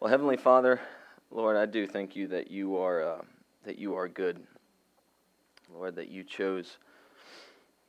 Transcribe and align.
Well, 0.00 0.10
Heavenly 0.10 0.36
Father, 0.36 0.80
Lord, 1.32 1.56
I 1.56 1.66
do 1.66 1.84
thank 1.84 2.14
you 2.14 2.28
that 2.28 2.52
you 2.52 2.76
are 2.76 3.02
uh, 3.02 3.22
that 3.64 3.80
you 3.80 3.96
are 3.96 4.06
good. 4.06 4.38
Lord, 5.74 5.96
that 5.96 6.06
you 6.06 6.22
chose, 6.22 6.78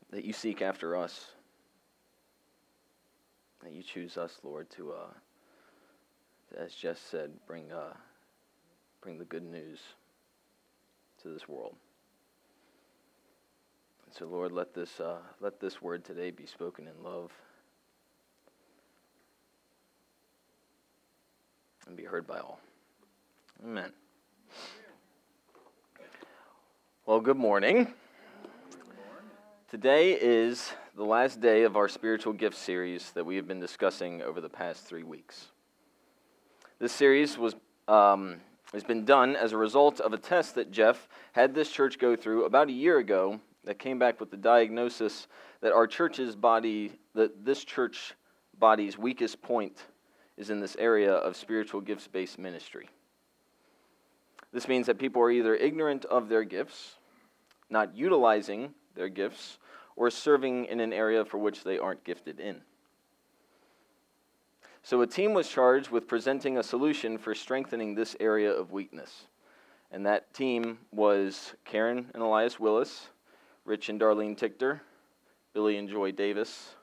that 0.10 0.26
you 0.26 0.34
seek 0.34 0.64
after 0.64 0.96
us, 0.96 1.28
that 3.64 3.74
you 3.74 3.84
choose 3.84 4.18
us, 4.18 4.40
Lord, 4.42 4.72
to, 4.72 4.92
uh, 4.92 5.14
as 6.58 6.74
Jess 6.74 7.00
said, 7.00 7.30
bring 7.46 7.72
uh, 7.72 7.94
bring 9.02 9.20
the 9.20 9.26
good 9.26 9.44
news 9.44 9.80
to 11.22 11.28
this 11.28 11.48
world. 11.48 11.76
And 14.08 14.16
so, 14.16 14.26
Lord, 14.26 14.52
let 14.52 14.74
this 14.74 15.00
uh, 15.00 15.20
let 15.40 15.60
this 15.60 15.80
word 15.80 16.04
today 16.04 16.32
be 16.32 16.48
spoken 16.48 16.88
in 16.88 17.04
love. 17.04 17.32
And 21.90 21.98
be 21.98 22.04
heard 22.04 22.28
by 22.28 22.38
all. 22.38 22.60
Amen. 23.64 23.92
Well, 27.08 27.20
good 27.20 27.36
morning. 27.36 27.92
Today 29.72 30.12
is 30.12 30.72
the 30.96 31.04
last 31.04 31.42
day 31.42 31.64
of 31.64 31.76
our 31.76 31.88
spiritual 31.88 32.34
gift 32.34 32.56
series 32.56 33.10
that 33.14 33.26
we 33.26 33.36
have 33.38 33.48
been 33.48 33.60
discussing 33.60 34.22
over 34.22 34.40
the 34.40 34.50
past 34.50 34.86
three 34.86 35.02
weeks. 35.02 35.48
This 36.78 36.92
series 36.92 37.40
was 37.40 37.56
um, 37.88 38.36
has 38.72 38.84
been 38.84 39.04
done 39.04 39.36
as 39.36 39.52
a 39.52 39.58
result 39.58 40.00
of 40.00 40.14
a 40.14 40.18
test 40.18 40.54
that 40.56 40.70
Jeff 40.70 41.10
had 41.32 41.56
this 41.56 41.72
church 41.72 41.98
go 41.98 42.16
through 42.16 42.46
about 42.46 42.68
a 42.68 42.72
year 42.72 43.00
ago 43.00 43.40
that 43.64 43.80
came 43.80 43.98
back 43.98 44.20
with 44.20 44.30
the 44.30 44.38
diagnosis 44.38 45.28
that 45.62 45.74
our 45.74 45.88
church's 45.88 46.36
body, 46.36 46.92
that 47.16 47.44
this 47.44 47.64
church 47.64 48.14
body's 48.60 48.96
weakest 48.96 49.42
point 49.42 49.86
is 50.40 50.50
in 50.50 50.62
this 50.62 50.78
area 50.80 51.14
of 51.14 51.36
spiritual 51.36 51.82
gifts 51.82 52.08
based 52.08 52.40
ministry. 52.40 52.90
This 54.52 54.68
means 54.68 54.88
that 54.88 54.98
people 54.98 55.22
are 55.22 55.30
either 55.30 55.54
ignorant 55.54 56.06
of 56.06 56.30
their 56.30 56.44
gifts, 56.44 56.96
not 57.70 57.96
utilizing 57.96 58.74
their 58.96 59.10
gifts, 59.10 59.60
or 59.96 60.10
serving 60.10 60.66
in 60.66 60.80
an 60.80 60.94
area 60.94 61.26
for 61.26 61.38
which 61.38 61.64
they 61.64 61.78
aren't 61.78 62.04
gifted 62.06 62.40
in. 62.40 62.62
So, 64.82 65.02
a 65.02 65.08
team 65.08 65.34
was 65.34 65.50
charged 65.50 65.92
with 65.92 66.08
presenting 66.08 66.58
a 66.58 66.64
solution 66.64 67.18
for 67.18 67.36
strengthening 67.36 67.94
this 67.94 68.16
area 68.22 68.50
of 68.50 68.72
weakness. 68.72 69.26
And 69.92 70.06
that 70.06 70.34
team 70.34 70.80
was 70.92 71.54
Karen 71.66 72.10
and 72.14 72.24
Elias 72.24 72.60
Willis, 72.60 73.10
Rich 73.66 73.90
and 73.90 74.00
Darlene 74.00 74.38
Tichter, 74.38 74.80
Billy 75.54 75.78
and 75.78 75.90
Joy 75.90 76.14
Davis, 76.14 76.76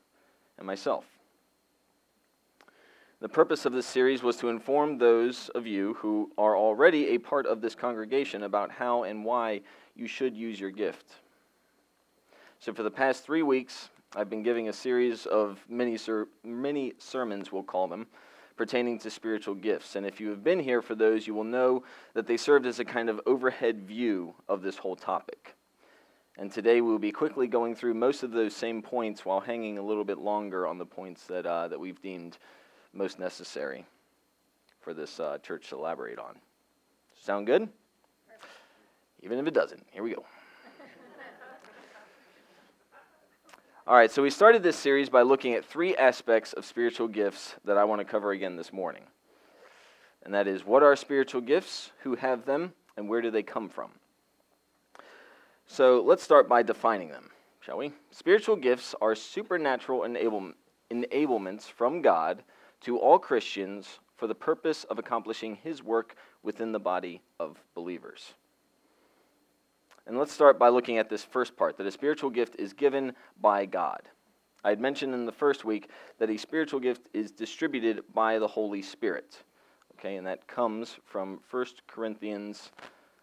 and 0.58 0.66
myself. 0.66 1.15
The 3.18 3.28
purpose 3.30 3.64
of 3.64 3.72
this 3.72 3.86
series 3.86 4.22
was 4.22 4.36
to 4.38 4.50
inform 4.50 4.98
those 4.98 5.48
of 5.54 5.66
you 5.66 5.94
who 5.94 6.30
are 6.36 6.54
already 6.54 7.08
a 7.08 7.18
part 7.18 7.46
of 7.46 7.62
this 7.62 7.74
congregation 7.74 8.42
about 8.42 8.70
how 8.70 9.04
and 9.04 9.24
why 9.24 9.62
you 9.94 10.06
should 10.06 10.36
use 10.36 10.60
your 10.60 10.70
gift. 10.70 11.06
So, 12.60 12.74
for 12.74 12.82
the 12.82 12.90
past 12.90 13.24
three 13.24 13.42
weeks, 13.42 13.88
I've 14.14 14.28
been 14.28 14.42
giving 14.42 14.68
a 14.68 14.72
series 14.72 15.24
of 15.24 15.64
mini, 15.66 15.96
ser- 15.96 16.28
sermons, 16.98 17.50
we'll 17.50 17.62
call 17.62 17.88
them, 17.88 18.06
pertaining 18.54 18.98
to 18.98 19.10
spiritual 19.10 19.54
gifts. 19.54 19.96
And 19.96 20.04
if 20.04 20.20
you 20.20 20.28
have 20.28 20.44
been 20.44 20.60
here 20.60 20.82
for 20.82 20.94
those, 20.94 21.26
you 21.26 21.32
will 21.32 21.44
know 21.44 21.84
that 22.12 22.26
they 22.26 22.36
served 22.36 22.66
as 22.66 22.80
a 22.80 22.84
kind 22.84 23.08
of 23.08 23.22
overhead 23.24 23.86
view 23.86 24.34
of 24.46 24.60
this 24.60 24.76
whole 24.76 24.96
topic. 24.96 25.54
And 26.36 26.52
today 26.52 26.82
we'll 26.82 26.98
be 26.98 27.12
quickly 27.12 27.46
going 27.46 27.74
through 27.74 27.94
most 27.94 28.22
of 28.22 28.32
those 28.32 28.54
same 28.54 28.82
points 28.82 29.24
while 29.24 29.40
hanging 29.40 29.78
a 29.78 29.82
little 29.82 30.04
bit 30.04 30.18
longer 30.18 30.66
on 30.66 30.76
the 30.76 30.84
points 30.84 31.24
that, 31.28 31.46
uh, 31.46 31.68
that 31.68 31.80
we've 31.80 32.00
deemed 32.02 32.36
most 32.92 33.18
necessary 33.18 33.86
for 34.80 34.94
this 34.94 35.18
uh, 35.18 35.38
church 35.38 35.68
to 35.70 35.76
elaborate 35.76 36.18
on. 36.18 36.36
Sound 37.20 37.46
good? 37.46 37.68
Even 39.22 39.38
if 39.38 39.46
it 39.46 39.54
doesn't, 39.54 39.84
here 39.90 40.02
we 40.02 40.10
go. 40.10 40.24
All 43.86 43.96
right, 43.96 44.10
so 44.10 44.22
we 44.22 44.30
started 44.30 44.62
this 44.62 44.76
series 44.76 45.08
by 45.08 45.22
looking 45.22 45.54
at 45.54 45.64
three 45.64 45.96
aspects 45.96 46.52
of 46.52 46.64
spiritual 46.64 47.08
gifts 47.08 47.56
that 47.64 47.76
I 47.76 47.84
want 47.84 48.00
to 48.00 48.04
cover 48.04 48.30
again 48.30 48.56
this 48.56 48.72
morning. 48.72 49.02
And 50.24 50.34
that 50.34 50.46
is 50.46 50.64
what 50.64 50.82
are 50.82 50.94
spiritual 50.96 51.40
gifts, 51.40 51.90
who 52.02 52.14
have 52.16 52.44
them, 52.44 52.72
and 52.96 53.08
where 53.08 53.20
do 53.20 53.30
they 53.30 53.42
come 53.42 53.68
from? 53.68 53.90
So 55.66 56.02
let's 56.04 56.22
start 56.22 56.48
by 56.48 56.62
defining 56.62 57.08
them, 57.08 57.30
shall 57.60 57.78
we? 57.78 57.92
Spiritual 58.10 58.56
gifts 58.56 58.94
are 59.00 59.14
supernatural 59.14 60.04
enable- 60.04 60.52
enablements 60.90 61.64
from 61.64 62.02
God 62.02 62.42
to 62.82 62.98
all 62.98 63.18
Christians 63.18 64.00
for 64.16 64.26
the 64.26 64.34
purpose 64.34 64.84
of 64.84 64.98
accomplishing 64.98 65.56
his 65.56 65.82
work 65.82 66.16
within 66.42 66.72
the 66.72 66.78
body 66.78 67.22
of 67.38 67.62
believers. 67.74 68.34
And 70.06 70.18
let's 70.18 70.32
start 70.32 70.58
by 70.58 70.68
looking 70.68 70.98
at 70.98 71.10
this 71.10 71.24
first 71.24 71.56
part 71.56 71.76
that 71.78 71.86
a 71.86 71.90
spiritual 71.90 72.30
gift 72.30 72.56
is 72.58 72.72
given 72.72 73.12
by 73.40 73.66
God. 73.66 74.02
I 74.64 74.70
had 74.70 74.80
mentioned 74.80 75.14
in 75.14 75.26
the 75.26 75.32
first 75.32 75.64
week 75.64 75.90
that 76.18 76.30
a 76.30 76.36
spiritual 76.36 76.80
gift 76.80 77.08
is 77.12 77.30
distributed 77.30 78.02
by 78.14 78.38
the 78.38 78.46
Holy 78.46 78.82
Spirit. 78.82 79.42
Okay, 79.98 80.16
and 80.16 80.26
that 80.26 80.46
comes 80.46 80.96
from 81.04 81.40
1 81.50 81.66
Corinthians 81.86 82.70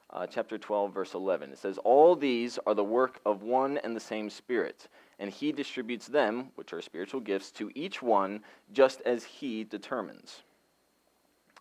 uh, 0.10 0.28
chapter 0.28 0.58
12, 0.58 0.94
verse 0.94 1.14
11. 1.14 1.52
It 1.52 1.58
says, 1.58 1.78
All 1.84 2.16
these 2.16 2.60
are 2.66 2.74
the 2.74 2.84
work 2.84 3.20
of 3.26 3.44
one 3.44 3.78
and 3.80 3.96
the 3.96 4.00
same 4.00 4.30
Spirit 4.30 4.88
and 5.20 5.30
he 5.30 5.52
distributes 5.52 6.08
them, 6.08 6.50
which 6.56 6.74
are 6.74 6.82
spiritual 6.82 7.20
gifts, 7.20 7.52
to 7.52 7.72
each 7.76 8.02
one 8.02 8.42
just 8.72 9.02
as 9.02 9.24
he 9.24 9.64
determines. 9.64 10.44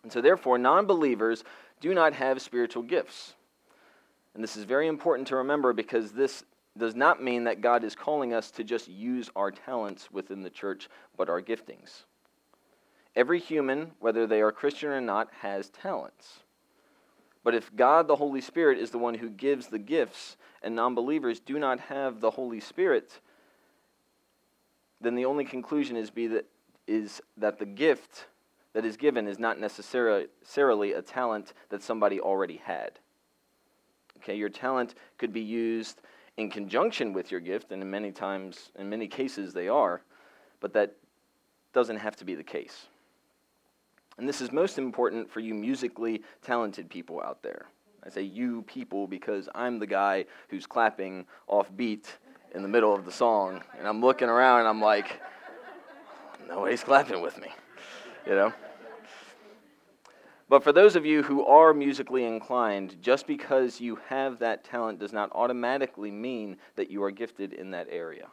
And 0.03 0.11
so, 0.11 0.21
therefore, 0.21 0.57
non 0.57 0.85
believers 0.85 1.43
do 1.79 1.93
not 1.93 2.13
have 2.13 2.41
spiritual 2.41 2.83
gifts. 2.83 3.33
And 4.33 4.43
this 4.43 4.57
is 4.57 4.63
very 4.63 4.87
important 4.87 5.27
to 5.29 5.37
remember 5.37 5.73
because 5.73 6.11
this 6.11 6.43
does 6.77 6.95
not 6.95 7.21
mean 7.21 7.43
that 7.43 7.61
God 7.61 7.83
is 7.83 7.95
calling 7.95 8.33
us 8.33 8.49
to 8.51 8.63
just 8.63 8.87
use 8.87 9.29
our 9.35 9.51
talents 9.51 10.11
within 10.11 10.41
the 10.41 10.49
church, 10.49 10.89
but 11.15 11.29
our 11.29 11.41
giftings. 11.41 12.03
Every 13.15 13.39
human, 13.39 13.91
whether 13.99 14.25
they 14.25 14.41
are 14.41 14.51
Christian 14.51 14.89
or 14.89 15.01
not, 15.01 15.29
has 15.41 15.69
talents. 15.69 16.39
But 17.43 17.53
if 17.53 17.75
God, 17.75 18.07
the 18.07 18.15
Holy 18.15 18.41
Spirit, 18.41 18.79
is 18.79 18.89
the 18.89 18.97
one 18.97 19.15
who 19.15 19.29
gives 19.29 19.67
the 19.67 19.79
gifts, 19.79 20.37
and 20.63 20.75
non 20.75 20.95
believers 20.95 21.39
do 21.39 21.59
not 21.59 21.79
have 21.81 22.21
the 22.21 22.31
Holy 22.31 22.59
Spirit, 22.59 23.19
then 25.03 25.15
the 25.15 25.25
only 25.25 25.45
conclusion 25.45 25.95
is, 25.95 26.09
be 26.09 26.27
that, 26.27 26.45
is 26.87 27.21
that 27.37 27.59
the 27.59 27.65
gift 27.65 28.27
that 28.73 28.85
is 28.85 28.97
given 28.97 29.27
is 29.27 29.37
not 29.37 29.59
necessarily 29.59 30.93
a 30.93 31.01
talent 31.01 31.53
that 31.69 31.83
somebody 31.83 32.19
already 32.19 32.57
had. 32.57 32.99
Okay, 34.17 34.35
your 34.35 34.49
talent 34.49 34.95
could 35.17 35.33
be 35.33 35.41
used 35.41 36.01
in 36.37 36.49
conjunction 36.49 37.13
with 37.13 37.29
your 37.29 37.39
gift, 37.39 37.71
and 37.71 37.81
in 37.81 37.89
many 37.89 38.11
times, 38.11 38.71
in 38.79 38.89
many 38.89 39.07
cases, 39.07 39.53
they 39.53 39.67
are, 39.67 40.01
but 40.59 40.73
that 40.73 40.95
doesn't 41.73 41.97
have 41.97 42.15
to 42.15 42.25
be 42.25 42.33
the 42.33 42.43
case. 42.43 42.87
And 44.17 44.27
this 44.27 44.41
is 44.41 44.51
most 44.51 44.77
important 44.77 45.29
for 45.29 45.39
you 45.39 45.53
musically 45.53 46.23
talented 46.41 46.89
people 46.89 47.21
out 47.21 47.43
there. 47.43 47.65
I 48.05 48.09
say 48.09 48.21
you 48.21 48.63
people 48.63 49.07
because 49.07 49.49
I'm 49.55 49.79
the 49.79 49.87
guy 49.87 50.25
who's 50.49 50.65
clapping 50.65 51.25
off 51.47 51.69
beat 51.75 52.17
in 52.53 52.61
the 52.61 52.67
middle 52.67 52.93
of 52.93 53.05
the 53.05 53.11
song, 53.11 53.63
and 53.77 53.87
I'm 53.87 54.01
looking 54.01 54.29
around 54.29 54.59
and 54.59 54.67
I'm 54.67 54.81
like, 54.81 55.19
nobody's 56.47 56.83
clapping 56.83 57.21
with 57.21 57.39
me, 57.39 57.47
you 58.25 58.33
know? 58.33 58.53
But 60.49 60.63
for 60.63 60.71
those 60.71 60.95
of 60.95 61.05
you 61.05 61.23
who 61.23 61.45
are 61.45 61.73
musically 61.73 62.25
inclined, 62.25 63.01
just 63.01 63.25
because 63.25 63.79
you 63.79 63.97
have 64.07 64.39
that 64.39 64.63
talent 64.63 64.99
does 64.99 65.13
not 65.13 65.31
automatically 65.31 66.11
mean 66.11 66.57
that 66.75 66.91
you 66.91 67.01
are 67.03 67.11
gifted 67.11 67.53
in 67.53 67.71
that 67.71 67.87
area. 67.89 68.27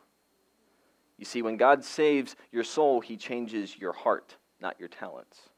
You 1.17 1.25
see, 1.25 1.43
when 1.43 1.57
God 1.57 1.85
saves 1.85 2.35
your 2.51 2.65
soul, 2.65 3.01
He 3.01 3.17
changes 3.17 3.77
your 3.79 3.93
heart, 3.93 4.37
not 4.61 4.79
your 4.79 4.89
talents. 4.89 5.50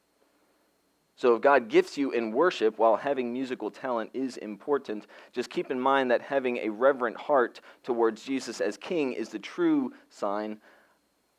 So, 1.14 1.34
if 1.36 1.42
God 1.42 1.68
gifts 1.68 1.98
you 1.98 2.10
in 2.10 2.32
worship 2.32 2.78
while 2.78 2.96
having 2.96 3.32
musical 3.32 3.70
talent 3.70 4.10
is 4.14 4.38
important, 4.38 5.06
just 5.32 5.50
keep 5.50 5.70
in 5.70 5.78
mind 5.78 6.10
that 6.10 6.22
having 6.22 6.56
a 6.58 6.70
reverent 6.70 7.16
heart 7.16 7.60
towards 7.82 8.24
Jesus 8.24 8.60
as 8.60 8.76
King 8.76 9.12
is 9.12 9.28
the 9.28 9.38
true 9.38 9.92
sign 10.08 10.58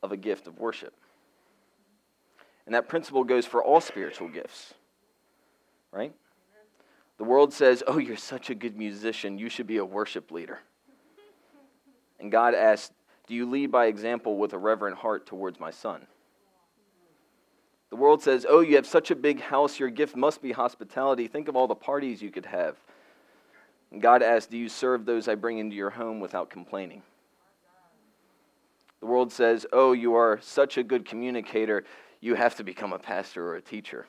of 0.02 0.12
a 0.12 0.16
gift 0.16 0.46
of 0.46 0.58
worship. 0.58 0.94
And 2.66 2.74
that 2.74 2.88
principle 2.88 3.24
goes 3.24 3.46
for 3.46 3.62
all 3.62 3.80
spiritual 3.80 4.28
gifts, 4.28 4.74
right? 5.90 6.14
The 7.18 7.24
world 7.24 7.52
says, 7.52 7.82
Oh, 7.86 7.98
you're 7.98 8.16
such 8.16 8.50
a 8.50 8.54
good 8.54 8.76
musician, 8.76 9.38
you 9.38 9.48
should 9.48 9.66
be 9.66 9.78
a 9.78 9.84
worship 9.84 10.30
leader. 10.30 10.60
And 12.20 12.30
God 12.30 12.54
asks, 12.54 12.92
Do 13.26 13.34
you 13.34 13.48
lead 13.48 13.70
by 13.70 13.86
example 13.86 14.38
with 14.38 14.52
a 14.52 14.58
reverent 14.58 14.98
heart 14.98 15.26
towards 15.26 15.60
my 15.60 15.70
son? 15.70 16.06
The 17.94 18.00
world 18.00 18.24
says, 18.24 18.44
Oh, 18.48 18.58
you 18.58 18.74
have 18.74 18.88
such 18.88 19.12
a 19.12 19.14
big 19.14 19.40
house, 19.40 19.78
your 19.78 19.88
gift 19.88 20.16
must 20.16 20.42
be 20.42 20.50
hospitality. 20.50 21.28
Think 21.28 21.46
of 21.46 21.54
all 21.54 21.68
the 21.68 21.76
parties 21.76 22.20
you 22.20 22.32
could 22.32 22.46
have. 22.46 22.76
And 23.92 24.02
God 24.02 24.20
asks, 24.20 24.50
Do 24.50 24.58
you 24.58 24.68
serve 24.68 25.06
those 25.06 25.28
I 25.28 25.36
bring 25.36 25.58
into 25.58 25.76
your 25.76 25.90
home 25.90 26.18
without 26.18 26.50
complaining? 26.50 27.02
The 28.98 29.06
world 29.06 29.30
says, 29.30 29.64
Oh, 29.72 29.92
you 29.92 30.16
are 30.16 30.40
such 30.42 30.76
a 30.76 30.82
good 30.82 31.04
communicator, 31.04 31.84
you 32.20 32.34
have 32.34 32.56
to 32.56 32.64
become 32.64 32.92
a 32.92 32.98
pastor 32.98 33.46
or 33.46 33.54
a 33.54 33.62
teacher. 33.62 34.06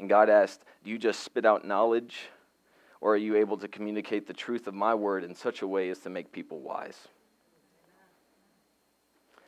And 0.00 0.08
God 0.08 0.28
asked, 0.28 0.62
Do 0.82 0.90
you 0.90 0.98
just 0.98 1.20
spit 1.20 1.46
out 1.46 1.64
knowledge? 1.64 2.30
Or 3.00 3.14
are 3.14 3.16
you 3.16 3.36
able 3.36 3.58
to 3.58 3.68
communicate 3.68 4.26
the 4.26 4.34
truth 4.34 4.66
of 4.66 4.74
my 4.74 4.92
word 4.92 5.22
in 5.22 5.36
such 5.36 5.62
a 5.62 5.68
way 5.68 5.88
as 5.88 6.00
to 6.00 6.10
make 6.10 6.32
people 6.32 6.58
wise? 6.58 7.06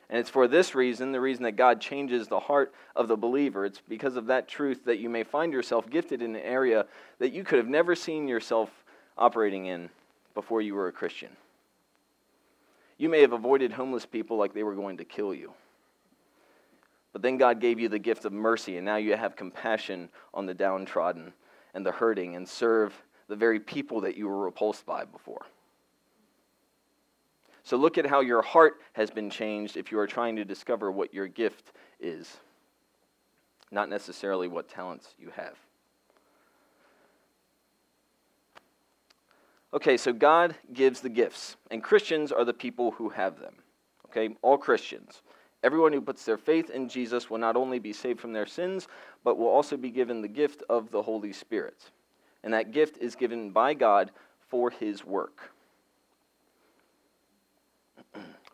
And 0.09 0.19
it's 0.19 0.29
for 0.29 0.47
this 0.47 0.73
reason, 0.73 1.11
the 1.11 1.21
reason 1.21 1.43
that 1.43 1.55
God 1.55 1.79
changes 1.79 2.27
the 2.27 2.39
heart 2.39 2.73
of 2.95 3.07
the 3.07 3.15
believer. 3.15 3.65
It's 3.65 3.81
because 3.87 4.15
of 4.15 4.25
that 4.27 4.47
truth 4.47 4.85
that 4.85 4.97
you 4.97 5.07
may 5.09 5.23
find 5.23 5.53
yourself 5.53 5.89
gifted 5.89 6.21
in 6.21 6.35
an 6.35 6.41
area 6.41 6.85
that 7.19 7.31
you 7.31 7.43
could 7.43 7.59
have 7.59 7.67
never 7.67 7.93
seen 7.93 8.27
yourself 8.27 8.71
operating 9.17 9.67
in 9.67 9.89
before 10.33 10.61
you 10.61 10.73
were 10.73 10.87
a 10.87 10.91
Christian. 10.91 11.29
You 12.97 13.07
may 13.07 13.21
have 13.21 13.33
avoided 13.33 13.71
homeless 13.71 14.05
people 14.05 14.37
like 14.37 14.53
they 14.53 14.63
were 14.63 14.75
going 14.75 14.97
to 14.97 15.05
kill 15.05 15.33
you. 15.33 15.53
But 17.13 17.21
then 17.21 17.37
God 17.37 17.59
gave 17.59 17.79
you 17.79 17.87
the 17.87 17.99
gift 17.99 18.25
of 18.25 18.33
mercy, 18.33 18.77
and 18.77 18.85
now 18.85 18.97
you 18.97 19.15
have 19.15 19.35
compassion 19.35 20.09
on 20.33 20.45
the 20.45 20.53
downtrodden 20.53 21.33
and 21.73 21.85
the 21.85 21.91
hurting 21.91 22.35
and 22.35 22.47
serve 22.47 22.93
the 23.27 23.35
very 23.35 23.59
people 23.59 24.01
that 24.01 24.17
you 24.17 24.27
were 24.27 24.43
repulsed 24.43 24.85
by 24.85 25.05
before. 25.05 25.45
So 27.69 27.77
look 27.77 27.99
at 27.99 28.07
how 28.07 28.21
your 28.21 28.41
heart 28.41 28.81
has 28.93 29.11
been 29.11 29.29
changed 29.29 29.77
if 29.77 29.91
you 29.91 29.99
are 29.99 30.07
trying 30.07 30.35
to 30.37 30.43
discover 30.43 30.91
what 30.91 31.13
your 31.13 31.27
gift 31.27 31.71
is, 31.99 32.37
not 33.69 33.89
necessarily 33.89 34.47
what 34.47 34.67
talents 34.67 35.13
you 35.19 35.29
have. 35.35 35.53
Okay, 39.71 39.97
so 39.97 40.11
God 40.11 40.55
gives 40.73 41.01
the 41.01 41.09
gifts, 41.09 41.57
and 41.69 41.83
Christians 41.83 42.31
are 42.31 42.43
the 42.43 42.55
people 42.55 42.89
who 42.89 43.09
have 43.09 43.39
them. 43.39 43.53
Okay, 44.07 44.35
all 44.41 44.57
Christians. 44.57 45.21
Everyone 45.63 45.93
who 45.93 46.01
puts 46.01 46.25
their 46.25 46.39
faith 46.39 46.71
in 46.71 46.89
Jesus 46.89 47.29
will 47.29 47.37
not 47.37 47.55
only 47.55 47.77
be 47.77 47.93
saved 47.93 48.19
from 48.19 48.33
their 48.33 48.47
sins, 48.47 48.87
but 49.23 49.37
will 49.37 49.45
also 49.45 49.77
be 49.77 49.91
given 49.91 50.23
the 50.23 50.27
gift 50.27 50.63
of 50.69 50.89
the 50.89 51.03
Holy 51.03 51.33
Spirit. 51.33 51.91
And 52.43 52.51
that 52.51 52.71
gift 52.71 52.97
is 52.97 53.13
given 53.13 53.51
by 53.51 53.75
God 53.75 54.09
for 54.47 54.71
his 54.71 55.05
work. 55.05 55.51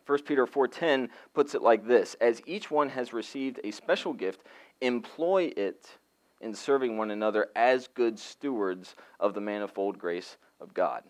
1 0.06 0.24
Peter 0.24 0.46
4:10 0.46 1.10
puts 1.34 1.56
it 1.56 1.62
like 1.62 1.86
this, 1.86 2.16
as 2.22 2.42
each 2.46 2.70
one 2.70 2.90
has 2.90 3.14
received 3.14 3.60
a 3.64 3.72
special 3.72 4.14
gift, 4.14 4.44
employ 4.82 5.52
it 5.58 5.98
in 6.42 6.54
serving 6.54 6.98
one 6.98 7.12
another 7.12 7.50
as 7.56 7.88
good 7.88 8.20
stewards 8.20 8.96
of 9.20 9.34
the 9.34 9.42
manifold 9.42 9.98
grace 9.98 10.38
of 10.60 10.74
God. 10.74 11.04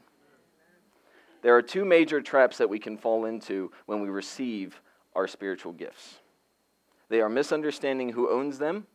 There 1.41 1.55
are 1.55 1.61
two 1.61 1.85
major 1.85 2.21
traps 2.21 2.57
that 2.57 2.69
we 2.69 2.79
can 2.79 2.97
fall 2.97 3.25
into 3.25 3.71
when 3.85 4.01
we 4.01 4.09
receive 4.09 4.81
our 5.13 5.27
spiritual 5.27 5.73
gifts. 5.73 6.19
They 7.09 7.21
are 7.21 7.29
misunderstanding 7.29 8.09
who 8.09 8.29
owns 8.29 8.57
them 8.57 8.87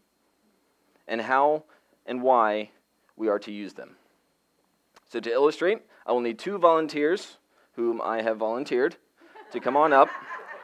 and 1.07 1.21
how 1.21 1.65
and 2.07 2.23
why 2.23 2.71
we 3.17 3.29
are 3.29 3.39
to 3.41 3.53
use 3.53 3.75
them. 3.75 3.97
So, 5.09 5.21
to 5.21 5.31
illustrate, 5.31 5.83
I 6.07 6.13
will 6.13 6.21
need 6.21 6.39
two 6.39 6.59
volunteers 6.59 7.39
whom 7.73 8.01
I 8.01 8.23
have 8.23 8.39
volunteered 8.39 8.97
to 9.53 9.61
come 9.61 9.77
on 9.77 9.93
up 9.93 10.09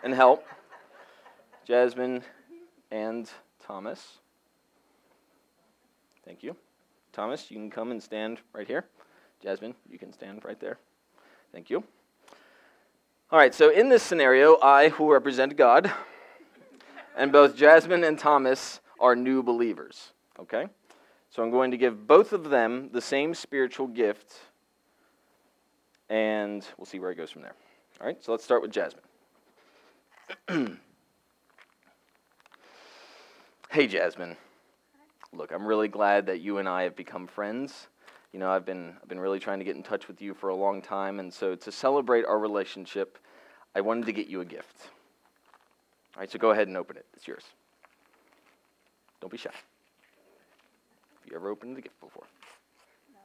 and 0.02 0.14
help 0.14 0.44
Jasmine 1.66 2.22
and 2.90 3.30
Thomas. 3.64 4.18
Thank 6.24 6.42
you. 6.42 6.56
Thomas, 7.12 7.50
you 7.50 7.56
can 7.56 7.70
come 7.70 7.90
and 7.90 8.02
stand 8.02 8.38
right 8.52 8.66
here. 8.66 8.84
Jasmine, 9.42 9.74
you 9.90 9.98
can 9.98 10.12
stand 10.12 10.44
right 10.44 10.58
there. 10.60 10.78
Thank 11.52 11.70
you. 11.70 11.82
All 13.30 13.38
right, 13.38 13.54
so 13.54 13.70
in 13.70 13.88
this 13.88 14.02
scenario, 14.02 14.58
I, 14.62 14.90
who 14.90 15.12
represent 15.12 15.56
God, 15.56 15.90
and 17.16 17.32
both 17.32 17.56
Jasmine 17.56 18.04
and 18.04 18.18
Thomas 18.18 18.80
are 19.00 19.16
new 19.16 19.42
believers. 19.42 20.12
Okay? 20.38 20.66
So 21.30 21.42
I'm 21.42 21.50
going 21.50 21.72
to 21.72 21.76
give 21.76 22.06
both 22.06 22.32
of 22.32 22.50
them 22.50 22.90
the 22.92 23.00
same 23.00 23.34
spiritual 23.34 23.88
gift, 23.88 24.34
and 26.08 26.64
we'll 26.76 26.86
see 26.86 27.00
where 27.00 27.10
it 27.10 27.16
goes 27.16 27.30
from 27.32 27.42
there. 27.42 27.54
All 27.98 28.06
right, 28.06 28.22
so 28.22 28.30
let's 28.32 28.44
start 28.44 28.60
with 28.60 28.70
Jasmine. 28.72 29.02
hey, 33.70 33.86
Jasmine. 33.86 34.36
Look, 35.32 35.50
I'm 35.50 35.66
really 35.66 35.88
glad 35.88 36.26
that 36.26 36.40
you 36.40 36.58
and 36.58 36.68
I 36.68 36.82
have 36.82 36.94
become 36.94 37.26
friends. 37.26 37.86
You 38.34 38.38
know, 38.38 38.50
I've 38.50 38.66
been, 38.66 38.94
I've 39.02 39.08
been 39.08 39.20
really 39.20 39.38
trying 39.38 39.60
to 39.60 39.64
get 39.64 39.76
in 39.76 39.82
touch 39.82 40.08
with 40.08 40.20
you 40.20 40.34
for 40.34 40.50
a 40.50 40.54
long 40.54 40.82
time, 40.82 41.20
and 41.20 41.32
so 41.32 41.54
to 41.54 41.72
celebrate 41.72 42.26
our 42.26 42.38
relationship, 42.38 43.18
I 43.74 43.80
wanted 43.80 44.04
to 44.06 44.12
get 44.12 44.26
you 44.26 44.42
a 44.42 44.44
gift. 44.44 44.90
All 46.14 46.20
right, 46.20 46.30
so 46.30 46.38
go 46.38 46.50
ahead 46.50 46.68
and 46.68 46.76
open 46.76 46.98
it. 46.98 47.06
It's 47.14 47.26
yours. 47.26 47.44
Don't 49.22 49.32
be 49.32 49.38
shy. 49.38 49.48
Have 49.48 51.30
you 51.30 51.34
ever 51.34 51.48
opened 51.48 51.78
a 51.78 51.80
gift 51.80 51.98
before? 51.98 52.24
No. 53.10 53.20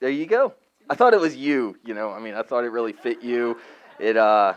There 0.00 0.10
you 0.10 0.24
go. 0.24 0.54
I 0.90 0.94
thought 0.94 1.12
it 1.12 1.20
was 1.20 1.36
you. 1.36 1.76
You 1.84 1.94
know, 1.94 2.10
I 2.10 2.18
mean, 2.18 2.34
I 2.34 2.42
thought 2.42 2.64
it 2.64 2.70
really 2.70 2.92
fit 2.92 3.22
you. 3.22 3.58
It 3.98 4.16
uh, 4.16 4.54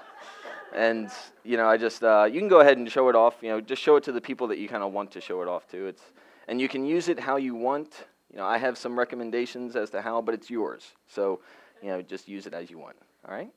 and 0.74 1.10
you 1.44 1.58
know, 1.58 1.68
I 1.68 1.78
just 1.78 2.04
uh, 2.04 2.28
you 2.32 2.40
can 2.40 2.48
go 2.48 2.62
ahead 2.62 2.78
and 2.78 2.90
show 2.90 3.10
it 3.10 3.16
off. 3.16 3.36
You 3.42 3.50
know, 3.50 3.62
just 3.62 3.82
show 3.82 3.98
it 3.98 4.04
to 4.06 4.12
the 4.12 4.22
people 4.22 4.48
that 4.48 4.58
you 4.58 4.70
kind 4.70 4.84
of 4.84 4.94
want 4.94 5.12
to 5.12 5.22
show 5.22 5.42
it 5.42 5.48
off 5.48 5.68
to. 5.70 5.88
It's 5.88 6.04
and 6.48 6.62
you 6.62 6.70
can 6.70 6.86
use 6.86 7.10
it 7.10 7.20
how 7.20 7.36
you 7.36 7.56
want. 7.56 8.06
You 8.32 8.38
know, 8.38 8.46
I 8.46 8.58
have 8.58 8.78
some 8.78 8.98
recommendations 8.98 9.76
as 9.76 9.90
to 9.90 10.02
how, 10.02 10.22
but 10.22 10.34
it's 10.34 10.50
yours. 10.50 10.92
So, 11.08 11.42
you 11.82 11.90
know, 11.90 12.02
just 12.02 12.30
use 12.30 12.48
it 12.48 12.54
as 12.54 12.70
you 12.70 12.78
want. 12.78 12.96
All 13.28 13.36
right. 13.36 13.52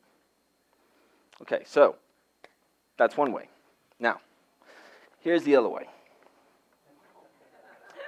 Okay, 1.43 1.63
so 1.65 1.97
that's 2.97 3.17
one 3.17 3.33
way. 3.33 3.49
Now, 4.01 4.21
here's 5.21 5.45
the 5.45 5.55
other 5.55 5.69
way. 5.69 5.87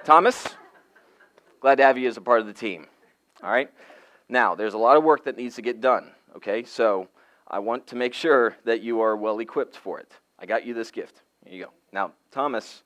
Thomas, 0.03 0.47
glad 1.61 1.75
to 1.75 1.83
have 1.83 1.97
you 1.97 2.07
as 2.07 2.17
a 2.17 2.21
part 2.21 2.41
of 2.41 2.47
the 2.47 2.53
team. 2.53 2.87
All 3.41 3.49
right. 3.49 3.69
Now, 4.29 4.55
there's 4.55 4.73
a 4.73 4.77
lot 4.77 4.97
of 4.97 5.03
work 5.03 5.23
that 5.25 5.37
needs 5.37 5.55
to 5.55 5.61
get 5.61 5.79
done, 5.79 6.11
okay? 6.35 6.63
So 6.63 7.07
I 7.47 7.59
want 7.59 7.87
to 7.87 7.95
make 7.95 8.13
sure 8.13 8.57
that 8.65 8.81
you 8.81 9.01
are 9.01 9.15
well 9.15 9.39
equipped 9.39 9.77
for 9.77 9.99
it. 9.99 10.11
I 10.39 10.45
got 10.45 10.65
you 10.65 10.73
this 10.73 10.91
gift. 10.91 11.21
Here 11.45 11.57
you 11.57 11.65
go. 11.65 11.71
Now, 11.93 12.11
Thomas, 12.31 12.83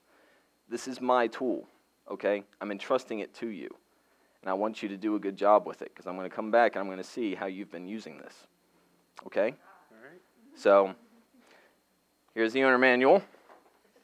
this 0.70 0.88
is 0.88 1.02
my 1.02 1.28
tool, 1.28 1.68
okay? 2.10 2.44
I'm 2.62 2.72
entrusting 2.72 3.20
it 3.20 3.34
to 3.36 3.48
you. 3.48 3.70
And 4.42 4.50
I 4.50 4.54
want 4.54 4.82
you 4.82 4.90
to 4.90 4.98
do 4.98 5.16
a 5.16 5.20
good 5.20 5.36
job 5.36 5.68
with 5.68 5.82
it 5.82 5.90
because 5.90 6.08
I'm 6.08 6.16
going 6.16 6.30
to 6.30 6.36
come 6.36 6.52
back 6.52 6.76
and 6.76 6.80
I'm 6.82 6.88
going 6.88 6.98
to 6.98 7.04
see 7.04 7.36
how 7.36 7.46
you've 7.46 7.72
been 7.72 7.88
using 7.88 8.18
this. 8.18 8.34
Okay? 9.26 9.54
All 9.92 9.98
right. 10.04 10.22
So, 10.56 10.96
here's 12.34 12.54
the 12.54 12.64
owner 12.64 12.78
manual 12.78 13.22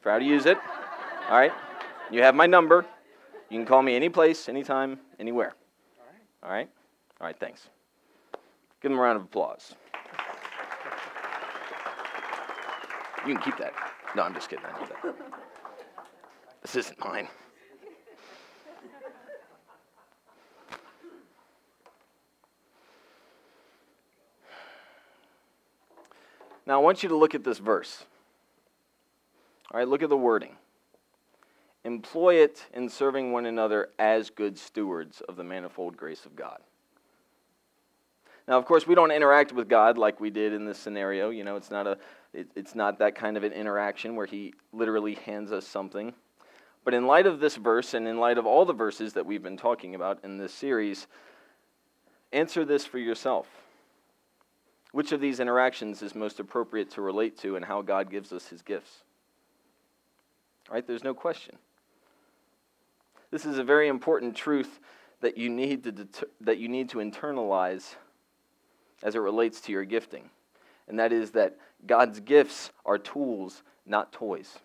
for 0.02 0.12
how 0.12 0.20
to 0.20 0.26
use 0.26 0.46
it. 0.46 0.58
All 1.30 1.38
right? 1.38 1.52
You 2.12 2.22
have 2.24 2.36
my 2.36 2.46
number. 2.46 2.86
You 3.50 3.58
can 3.58 3.66
call 3.66 3.82
me 3.82 3.96
any 3.96 4.10
place, 4.10 4.50
anytime, 4.50 5.00
anywhere. 5.20 5.54
All 6.00 6.06
right? 6.06 6.22
All 6.44 6.50
right? 6.52 6.70
All 7.20 7.28
right, 7.28 7.40
thanks. 7.40 7.70
Give 8.82 8.92
them 8.92 9.00
a 9.00 9.02
round 9.02 9.18
of 9.18 9.24
applause. 9.24 9.74
You 13.26 13.34
can 13.34 13.44
keep 13.44 13.58
that. 13.58 13.74
No, 14.16 14.24
I'm 14.24 14.34
just 14.34 14.50
kidding. 14.50 14.66
I 14.66 14.80
need 14.80 14.90
that. 14.90 15.16
This 16.62 16.76
isn't 16.76 17.00
mine. 17.00 17.28
Now, 26.66 26.82
I 26.82 26.84
want 26.84 27.02
you 27.02 27.10
to 27.10 27.16
look 27.16 27.34
at 27.34 27.44
this 27.46 27.60
verse. 27.60 28.04
All 29.72 29.80
right, 29.80 29.88
look 29.88 30.04
at 30.04 30.10
the 30.10 30.18
wording. 30.18 30.58
Employ 31.86 32.36
it 32.36 32.66
in 32.74 32.90
serving 32.90 33.32
one 33.32 33.46
another 33.46 33.90
as 33.98 34.30
good 34.30 34.58
stewards 34.58 35.22
of 35.22 35.38
the 35.38 35.44
manifold 35.44 35.96
grace 35.96 36.26
of 36.26 36.36
God. 36.36 36.60
Now, 38.48 38.58
of 38.58 38.66
course, 38.66 38.88
we 38.88 38.96
don't 38.96 39.12
interact 39.12 39.52
with 39.52 39.68
God 39.68 39.98
like 39.98 40.20
we 40.22 40.30
did 40.30 40.54
in 40.54 40.66
this 40.66 40.80
scenario. 40.80 41.30
You 41.30 41.44
know, 41.44 41.58
it's 41.58 41.70
not, 41.70 41.86
a, 41.86 41.98
it, 42.34 42.48
it's 42.56 42.76
not 42.76 43.00
that 43.00 43.16
kind 43.16 43.36
of 43.36 43.44
an 43.44 43.52
interaction 43.52 44.16
where 44.16 44.26
He 44.26 44.54
literally 44.72 45.16
hands 45.16 45.52
us 45.52 45.68
something. 45.68 46.14
But 46.86 46.94
in 46.94 47.06
light 47.06 47.26
of 47.26 47.42
this 47.42 47.58
verse, 47.58 47.94
and 47.94 48.08
in 48.08 48.18
light 48.18 48.38
of 48.38 48.46
all 48.46 48.64
the 48.64 48.74
verses 48.74 49.14
that 49.14 49.26
we've 49.26 49.44
been 49.44 49.58
talking 49.58 49.96
about 49.96 50.24
in 50.24 50.38
this 50.38 50.54
series, 50.54 51.08
answer 52.32 52.64
this 52.64 52.86
for 52.86 52.98
yourself. 52.98 53.48
Which 54.94 55.12
of 55.12 55.20
these 55.20 55.42
interactions 55.42 56.02
is 56.02 56.16
most 56.16 56.40
appropriate 56.40 56.90
to 56.92 57.02
relate 57.02 57.38
to 57.40 57.58
and 57.58 57.66
how 57.66 57.82
God 57.82 58.10
gives 58.10 58.32
us 58.32 58.48
His 58.48 58.62
gifts? 58.62 59.04
Right? 60.72 60.88
There's 60.88 61.04
no 61.04 61.14
question. 61.14 61.58
This 63.30 63.46
is 63.46 63.58
a 63.58 63.64
very 63.66 63.90
important 63.90 64.38
truth 64.38 64.80
that 65.20 65.38
you 65.38 65.50
need 65.50 65.84
to, 65.84 66.08
that 66.40 66.60
you 66.60 66.70
need 66.70 66.88
to 66.90 67.00
internalize 67.00 67.96
as 69.04 69.16
it 69.16 69.20
relates 69.20 69.62
to 69.62 69.72
your 69.72 69.86
gifting, 69.86 70.30
and 70.88 71.00
that 71.00 71.12
is 71.12 71.32
that 71.32 71.58
God's 71.86 72.20
gifts 72.20 72.72
are 72.86 72.98
tools, 72.98 73.64
not 73.86 74.12
toys. 74.12 74.60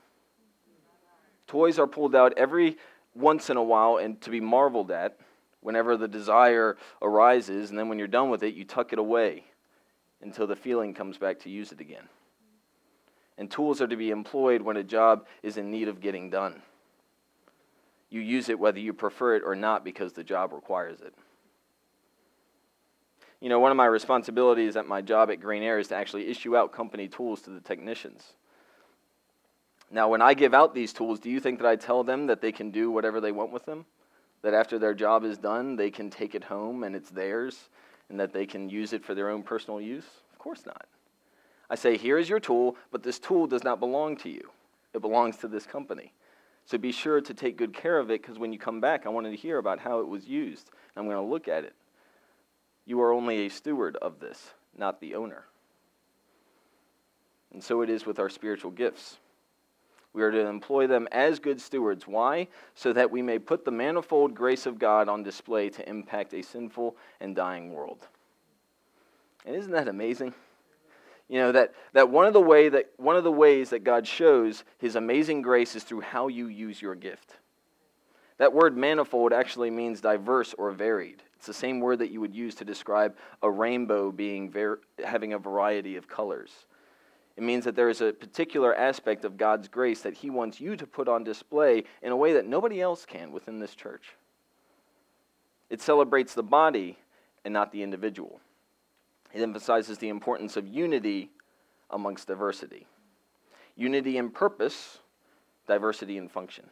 Toys 1.47 1.79
are 1.79 1.87
pulled 1.87 2.15
out 2.15 2.33
every 2.37 2.79
once 3.15 3.51
in 3.51 3.57
a 3.57 3.63
while 3.63 3.99
and 3.99 4.21
to 4.23 4.31
be 4.31 4.41
marveled 4.41 4.91
at 4.91 5.19
whenever 5.61 5.97
the 5.97 6.09
desire 6.09 6.77
arises, 7.01 7.71
and 7.71 7.79
then 7.79 7.89
when 7.89 7.99
you're 7.99 8.09
done 8.09 8.31
with 8.31 8.43
it, 8.43 8.55
you 8.55 8.65
tuck 8.65 8.93
it 8.93 8.99
away 8.99 9.45
until 10.23 10.47
the 10.47 10.57
feeling 10.57 10.95
comes 10.95 11.19
back 11.19 11.39
to 11.41 11.51
use 11.51 11.73
it 11.73 11.81
again. 11.81 12.09
And 13.39 13.51
tools 13.51 13.81
are 13.81 13.87
to 13.87 13.97
be 13.97 14.11
employed 14.11 14.63
when 14.63 14.77
a 14.77 14.85
job 14.85 15.27
is 15.43 15.57
in 15.57 15.71
need 15.71 15.89
of 15.89 16.01
getting 16.01 16.31
done. 16.31 16.63
You 18.11 18.21
use 18.21 18.49
it 18.49 18.59
whether 18.59 18.79
you 18.79 18.93
prefer 18.93 19.37
it 19.37 19.43
or 19.45 19.57
not 19.57 19.85
because 19.85 20.13
the 20.13 20.25
job 20.25 20.53
requires 20.53 21.01
it. 21.01 21.15
You 23.43 23.49
know, 23.49 23.59
one 23.59 23.73
of 23.73 23.77
my 23.77 23.87
responsibilities 23.87 24.77
at 24.77 24.87
my 24.87 25.01
job 25.01 25.29
at 25.29 25.41
Green 25.41 25.65
Air 25.65 25.81
is 25.81 25.89
to 25.89 25.97
actually 25.97 26.29
issue 26.29 26.57
out 26.57 26.71
company 26.71 27.09
tools 27.09 27.43
to 27.43 27.51
the 27.51 27.61
technicians. 27.61 28.35
Now, 29.91 30.09
when 30.09 30.23
I 30.23 30.33
give 30.33 30.55
out 30.55 30.77
these 30.77 30.93
tools, 30.93 31.19
do 31.19 31.29
you 31.29 31.41
think 31.41 31.59
that 31.59 31.67
I 31.67 31.75
tell 31.75 32.05
them 32.05 32.29
that 32.29 32.41
they 32.41 32.53
can 32.53 32.71
do 32.71 32.93
whatever 32.93 33.21
they 33.21 33.33
want 33.33 33.51
with 33.51 33.65
them? 33.65 33.85
That 34.43 34.55
after 34.55 34.79
their 34.79 34.95
job 34.95 35.25
is 35.25 35.39
done, 35.39 35.75
they 35.75 35.91
can 35.91 36.09
take 36.09 36.37
it 36.37 36.45
home 36.45 36.85
and 36.85 36.95
it's 36.95 37.11
theirs, 37.11 37.69
and 38.09 38.21
that 38.21 38.33
they 38.33 38.47
can 38.47 38.71
use 38.71 38.93
it 38.93 39.05
for 39.05 39.13
their 39.13 39.29
own 39.29 39.43
personal 39.43 39.81
use? 39.81 40.07
Of 40.33 40.39
course 40.39 40.65
not. 40.65 40.87
I 41.69 41.75
say, 41.75 41.97
here 41.97 42.19
is 42.19 42.29
your 42.29 42.39
tool, 42.39 42.77
but 42.93 43.03
this 43.03 43.19
tool 43.19 43.49
does 43.49 43.65
not 43.65 43.81
belong 43.81 44.17
to 44.19 44.31
you. 44.31 44.51
It 44.95 45.01
belongs 45.01 45.37
to 45.39 45.49
this 45.49 45.67
company. 45.67 46.13
So 46.65 46.79
be 46.79 46.93
sure 46.93 47.21
to 47.21 47.35
take 47.35 47.57
good 47.57 47.75
care 47.75 47.99
of 47.99 48.09
it 48.09 48.23
because 48.23 48.39
when 48.39 48.53
you 48.53 48.59
come 48.61 48.81
back, 48.81 49.05
I 49.05 49.09
wanted 49.09 49.31
to 49.31 49.37
hear 49.37 49.59
about 49.59 49.81
how 49.81 49.99
it 49.99 50.07
was 50.07 50.29
used. 50.29 50.71
I'm 50.97 51.07
going 51.07 51.17
to 51.17 51.23
look 51.23 51.49
at 51.49 51.65
it. 51.65 51.75
You 52.85 53.01
are 53.01 53.13
only 53.13 53.47
a 53.47 53.51
steward 53.51 53.97
of 53.97 54.21
this, 54.21 54.53
not 54.77 55.01
the 55.01 55.15
owner. 55.15 55.45
And 57.53 57.63
so 57.63 57.83
it 57.83 57.91
is 57.91 58.07
with 58.07 58.19
our 58.19 58.29
spiritual 58.29 58.71
gifts. 58.71 59.19
We 60.15 60.23
are 60.23 60.31
to 60.31 60.47
employ 60.47 60.87
them 60.87 61.09
as 61.11 61.39
good 61.39 61.61
stewards. 61.61 62.07
Why? 62.07 62.49
So 62.75 62.93
that 62.93 63.11
we 63.11 63.23
may 63.23 63.39
put 63.39 63.65
the 63.65 63.71
manifold 63.71 64.35
grace 64.35 64.67
of 64.67 64.79
God 64.79 65.09
on 65.09 65.23
display 65.23 65.71
to 65.71 65.89
impact 65.89 66.35
a 66.35 66.43
sinful 66.43 66.97
and 67.21 67.35
dying 67.35 67.73
world. 67.73 68.07
And 69.47 69.57
isn't 69.57 69.73
that 69.73 69.89
amazing? 69.89 70.35
You 71.29 71.39
know, 71.39 71.53
that, 71.53 71.73
that, 71.95 72.11
one, 72.11 72.27
of 72.27 72.35
the 72.35 72.43
way 72.43 72.69
that 72.69 72.91
one 72.99 73.17
of 73.17 73.25
the 73.25 73.33
ways 73.33 73.71
that 73.71 73.85
God 73.85 74.07
shows 74.07 74.65
his 74.79 74.97
amazing 74.97 75.41
grace 75.41 75.75
is 75.75 75.83
through 75.83 76.03
how 76.03 76.29
you 76.29 76.49
use 76.49 76.83
your 76.83 76.95
gift. 76.95 77.39
That 78.37 78.53
word 78.53 78.77
manifold 78.77 79.33
actually 79.33 79.71
means 79.71 80.01
diverse 80.01 80.55
or 80.59 80.73
varied. 80.73 81.23
It's 81.43 81.49
the 81.49 81.55
same 81.55 81.81
word 81.81 81.99
that 81.99 82.13
you 82.13 82.21
would 82.21 82.37
use 82.37 82.55
to 82.55 82.65
describe 82.65 83.17
a 83.43 83.51
rainbow 83.51 84.13
being 84.13 84.49
ver- 84.49 84.79
having 85.05 85.33
a 85.33 85.39
variety 85.41 85.97
of 85.97 86.07
colors. 86.07 86.53
It 87.37 87.43
means 87.43 87.65
that 87.65 87.75
there 87.75 87.89
is 87.89 88.01
a 88.01 88.13
particular 88.13 88.73
aspect 88.73 89.25
of 89.25 89.37
God's 89.37 89.67
grace 89.67 90.03
that 90.03 90.15
He 90.15 90.31
wants 90.31 90.61
you 90.61 90.77
to 90.77 90.87
put 90.87 91.09
on 91.09 91.25
display 91.25 91.83
in 92.01 92.13
a 92.13 92.17
way 92.17 92.33
that 92.35 92.47
nobody 92.47 92.81
else 92.81 93.05
can 93.05 93.33
within 93.33 93.59
this 93.59 93.75
church. 93.75 94.15
It 95.69 95.81
celebrates 95.81 96.33
the 96.33 96.45
body 96.45 96.97
and 97.45 97.53
not 97.53 97.73
the 97.73 97.83
individual. 97.83 98.39
It 99.35 99.43
emphasizes 99.43 99.99
the 99.99 100.11
importance 100.11 100.57
of 100.57 100.69
unity 100.69 101.33
amongst 101.91 102.29
diversity. 102.29 102.87
Unity 103.75 104.17
in 104.17 104.31
purpose, 104.31 104.99
diversity 105.67 106.19
in 106.19 106.29
function. 106.29 106.67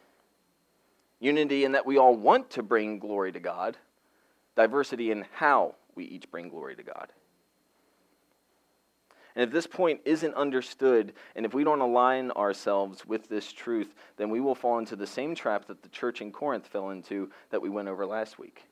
Unity 1.19 1.65
in 1.65 1.73
that 1.73 1.85
we 1.85 1.97
all 1.97 2.15
want 2.15 2.49
to 2.51 2.63
bring 2.63 2.99
glory 2.99 3.33
to 3.33 3.39
God, 3.41 3.75
diversity 4.55 5.11
in 5.11 5.25
how 5.33 5.75
we 5.95 6.05
each 6.05 6.29
bring 6.31 6.49
glory 6.49 6.75
to 6.75 6.83
God. 6.83 7.11
And 9.35 9.43
if 9.43 9.51
this 9.51 9.67
point 9.67 10.01
isn't 10.03 10.33
understood, 10.33 11.13
and 11.35 11.45
if 11.45 11.53
we 11.53 11.63
don't 11.63 11.79
align 11.79 12.31
ourselves 12.31 13.05
with 13.05 13.29
this 13.29 13.51
truth, 13.51 13.93
then 14.17 14.29
we 14.29 14.41
will 14.41 14.55
fall 14.55 14.77
into 14.77 14.97
the 14.97 15.07
same 15.07 15.35
trap 15.35 15.65
that 15.67 15.81
the 15.81 15.89
church 15.89 16.21
in 16.21 16.31
Corinth 16.31 16.67
fell 16.67 16.89
into 16.89 17.31
that 17.49 17.61
we 17.61 17.69
went 17.69 17.87
over 17.87 18.05
last 18.05 18.37
week. 18.37 18.63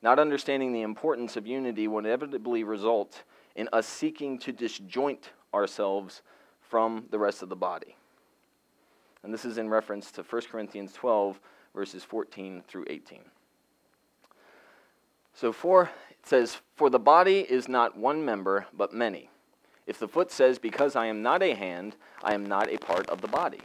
Not 0.00 0.18
understanding 0.18 0.72
the 0.72 0.82
importance 0.82 1.36
of 1.36 1.46
unity 1.46 1.88
will 1.88 1.98
inevitably 1.98 2.62
result 2.62 3.22
in 3.56 3.68
us 3.72 3.86
seeking 3.86 4.38
to 4.40 4.52
disjoint 4.52 5.30
ourselves 5.52 6.22
from 6.60 7.06
the 7.10 7.18
rest 7.18 7.42
of 7.42 7.48
the 7.48 7.56
body. 7.56 7.96
And 9.22 9.32
this 9.32 9.44
is 9.44 9.58
in 9.58 9.68
reference 9.68 10.10
to 10.12 10.22
1 10.22 10.42
Corinthians 10.50 10.92
12, 10.92 11.40
verses 11.74 12.02
14 12.02 12.62
through 12.66 12.86
18. 12.88 13.20
So, 15.34 15.52
for 15.52 15.90
it 16.10 16.26
says, 16.26 16.58
For 16.76 16.90
the 16.90 16.98
body 16.98 17.40
is 17.40 17.68
not 17.68 17.96
one 17.96 18.24
member, 18.24 18.66
but 18.72 18.92
many. 18.92 19.28
If 19.86 19.98
the 19.98 20.08
foot 20.08 20.30
says, 20.30 20.58
Because 20.58 20.96
I 20.96 21.06
am 21.06 21.22
not 21.22 21.42
a 21.42 21.54
hand, 21.54 21.96
I 22.22 22.34
am 22.34 22.46
not 22.46 22.72
a 22.72 22.78
part 22.78 23.08
of 23.08 23.20
the 23.20 23.28
body. 23.28 23.60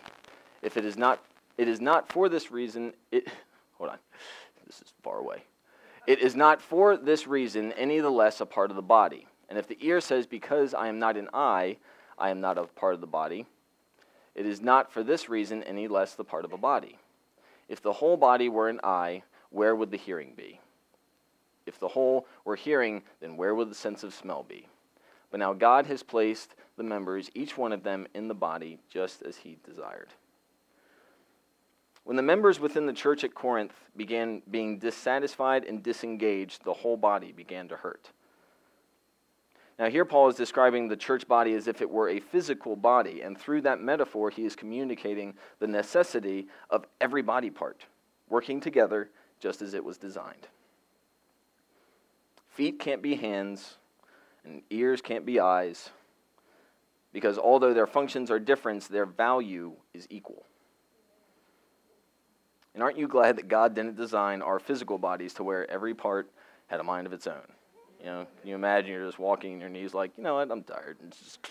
If 0.61 0.77
it 0.77 0.85
is 0.85 0.97
not, 0.97 1.23
it 1.57 1.67
is 1.67 1.79
not 1.79 2.11
for 2.11 2.29
this 2.29 2.51
reason, 2.51 2.93
it, 3.11 3.27
hold 3.77 3.91
on, 3.91 3.97
this 4.65 4.81
is 4.81 4.93
far 5.03 5.19
away. 5.19 5.43
It 6.07 6.19
is 6.19 6.35
not 6.35 6.61
for 6.61 6.95
this 6.95 7.27
reason 7.27 7.73
any 7.73 7.99
the 7.99 8.09
less 8.09 8.41
a 8.41 8.45
part 8.45 8.69
of 8.69 8.75
the 8.75 8.81
body. 8.81 9.27
And 9.49 9.59
if 9.59 9.67
the 9.67 9.77
ear 9.81 10.01
says, 10.01 10.25
Because 10.25 10.73
I 10.73 10.87
am 10.87 10.99
not 10.99 11.17
an 11.17 11.29
eye, 11.33 11.77
I 12.17 12.29
am 12.29 12.41
not 12.41 12.57
a 12.57 12.63
part 12.63 12.95
of 12.95 13.01
the 13.01 13.07
body, 13.07 13.45
it 14.33 14.45
is 14.45 14.61
not 14.61 14.91
for 14.91 15.03
this 15.03 15.29
reason 15.29 15.63
any 15.63 15.87
less 15.87 16.13
the 16.13 16.23
part 16.23 16.45
of 16.45 16.53
a 16.53 16.57
body. 16.57 16.97
If 17.67 17.81
the 17.81 17.93
whole 17.93 18.17
body 18.17 18.49
were 18.49 18.69
an 18.69 18.79
eye, 18.83 19.23
where 19.49 19.75
would 19.75 19.91
the 19.91 19.97
hearing 19.97 20.33
be? 20.35 20.59
If 21.67 21.79
the 21.79 21.87
whole 21.87 22.25
were 22.45 22.55
hearing, 22.55 23.03
then 23.19 23.37
where 23.37 23.53
would 23.53 23.69
the 23.69 23.75
sense 23.75 24.03
of 24.03 24.13
smell 24.13 24.43
be? 24.43 24.67
But 25.29 25.39
now 25.39 25.53
God 25.53 25.85
has 25.87 26.03
placed 26.03 26.55
the 26.77 26.83
members, 26.83 27.29
each 27.35 27.57
one 27.57 27.73
of 27.73 27.83
them, 27.83 28.07
in 28.13 28.27
the 28.27 28.33
body 28.33 28.79
just 28.89 29.21
as 29.21 29.37
He 29.37 29.57
desired. 29.65 30.09
When 32.05 32.15
the 32.15 32.23
members 32.23 32.59
within 32.59 32.85
the 32.85 32.93
church 32.93 33.25
at 33.25 33.35
Corinth 33.35 33.73
began 33.97 34.41
being 34.49 34.79
dissatisfied 34.79 35.65
and 35.65 35.83
disengaged, 35.83 36.63
the 36.63 36.73
whole 36.73 36.95
body 36.95 37.33
began 37.33 37.67
to 37.67 37.75
hurt. 37.75 38.11
Now, 39.77 39.89
here 39.89 40.05
Paul 40.05 40.29
is 40.29 40.35
describing 40.35 40.87
the 40.87 40.97
church 40.97 41.27
body 41.27 41.53
as 41.53 41.67
if 41.67 41.81
it 41.81 41.89
were 41.89 42.09
a 42.09 42.19
physical 42.19 42.75
body, 42.75 43.21
and 43.21 43.37
through 43.37 43.61
that 43.61 43.81
metaphor, 43.81 44.29
he 44.29 44.45
is 44.45 44.55
communicating 44.55 45.35
the 45.59 45.67
necessity 45.67 46.47
of 46.69 46.87
every 47.01 47.21
body 47.21 47.49
part 47.49 47.85
working 48.29 48.59
together 48.59 49.09
just 49.39 49.61
as 49.61 49.73
it 49.73 49.83
was 49.83 49.97
designed. 49.97 50.47
Feet 52.57 52.79
can't 52.79 53.03
be 53.03 53.13
hands, 53.13 53.77
and 54.43 54.63
ears 54.71 54.99
can't 54.99 55.27
be 55.27 55.39
eyes, 55.39 55.91
because 57.13 57.37
although 57.37 57.71
their 57.71 57.85
functions 57.85 58.31
are 58.31 58.39
different, 58.39 58.89
their 58.89 59.05
value 59.05 59.73
is 59.93 60.07
equal. 60.09 60.43
And 62.73 62.81
aren't 62.81 62.97
you 62.97 63.07
glad 63.07 63.35
that 63.35 63.47
God 63.47 63.75
didn't 63.75 63.95
design 63.95 64.41
our 64.41 64.57
physical 64.59 64.97
bodies 64.97 65.35
to 65.35 65.43
where 65.43 65.69
every 65.69 65.93
part 65.93 66.31
had 66.65 66.79
a 66.79 66.83
mind 66.83 67.05
of 67.05 67.13
its 67.13 67.27
own? 67.27 67.45
You 67.99 68.07
know, 68.07 68.27
you 68.43 68.55
imagine 68.55 68.91
you're 68.91 69.05
just 69.05 69.19
walking 69.19 69.51
and 69.51 69.61
your 69.61 69.69
knees 69.69 69.93
like, 69.93 70.17
you 70.17 70.23
know 70.23 70.33
what, 70.33 70.49
I'm 70.49 70.63
tired. 70.63 70.97
And, 71.03 71.11
just, 71.11 71.47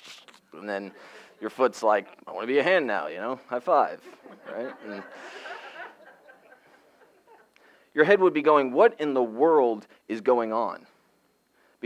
and 0.54 0.68
then 0.68 0.90
your 1.40 1.50
foot's 1.50 1.84
like, 1.84 2.08
I 2.26 2.32
want 2.32 2.42
to 2.42 2.52
be 2.52 2.58
a 2.58 2.64
hand 2.64 2.84
now, 2.84 3.06
you 3.06 3.18
know, 3.18 3.38
high 3.46 3.60
five, 3.60 4.00
right? 4.52 4.74
And 4.88 5.04
your 7.94 8.04
head 8.04 8.18
would 8.18 8.34
be 8.34 8.42
going, 8.42 8.72
what 8.72 9.00
in 9.00 9.14
the 9.14 9.22
world 9.22 9.86
is 10.08 10.20
going 10.20 10.52
on? 10.52 10.84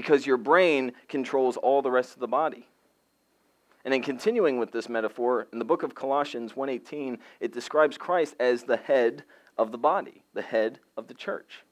Because 0.00 0.24
your 0.24 0.38
brain 0.38 0.92
controls 1.08 1.58
all 1.58 1.82
the 1.82 1.90
rest 1.90 2.14
of 2.14 2.20
the 2.20 2.26
body. 2.26 2.66
And 3.84 3.92
in 3.92 4.00
continuing 4.00 4.58
with 4.58 4.72
this 4.72 4.88
metaphor, 4.88 5.46
in 5.52 5.58
the 5.58 5.64
book 5.66 5.82
of 5.82 5.94
Colossians 5.94 6.56
1:18, 6.56 7.18
it 7.38 7.52
describes 7.52 7.98
Christ 7.98 8.34
as 8.40 8.62
the 8.62 8.78
head 8.78 9.24
of 9.58 9.72
the 9.72 9.76
body, 9.76 10.22
the 10.32 10.40
head 10.40 10.80
of 10.96 11.08
the 11.08 11.12
church. 11.12 11.64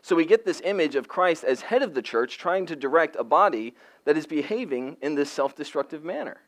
So 0.00 0.16
we 0.16 0.24
get 0.24 0.46
this 0.46 0.62
image 0.64 0.94
of 0.94 1.06
Christ 1.06 1.44
as 1.44 1.60
head 1.60 1.82
of 1.82 1.92
the 1.92 2.00
church 2.00 2.38
trying 2.38 2.64
to 2.64 2.76
direct 2.76 3.14
a 3.16 3.24
body 3.24 3.74
that 4.06 4.16
is 4.16 4.26
behaving 4.26 4.96
in 5.02 5.16
this 5.16 5.30
self-destructive 5.30 6.02
manner. 6.02 6.40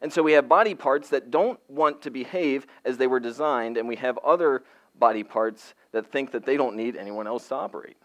And 0.00 0.10
so 0.10 0.22
we 0.22 0.32
have 0.32 0.48
body 0.48 0.74
parts 0.74 1.10
that 1.10 1.30
don't 1.30 1.60
want 1.68 2.00
to 2.02 2.10
behave 2.10 2.66
as 2.86 2.96
they 2.96 3.06
were 3.06 3.20
designed, 3.20 3.76
and 3.76 3.86
we 3.86 3.96
have 3.96 4.16
other 4.24 4.64
body 4.94 5.24
parts 5.24 5.74
that 5.92 6.06
think 6.06 6.30
that 6.30 6.46
they 6.46 6.56
don't 6.56 6.74
need 6.74 6.96
anyone 6.96 7.26
else 7.26 7.48
to 7.48 7.54
operate. 7.54 7.98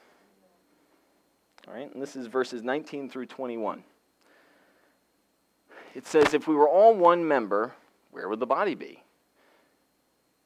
All 1.67 1.73
right, 1.73 1.91
and 1.93 2.01
this 2.01 2.15
is 2.15 2.27
verses 2.27 2.61
19 2.63 3.09
through 3.09 3.27
21 3.27 3.83
it 5.95 6.07
says, 6.07 6.33
if 6.33 6.47
we 6.47 6.55
were 6.55 6.67
all 6.67 6.95
one 6.95 7.27
member, 7.27 7.73
where 8.11 8.27
would 8.27 8.39
the 8.39 8.45
body 8.45 8.75
be? 8.75 9.03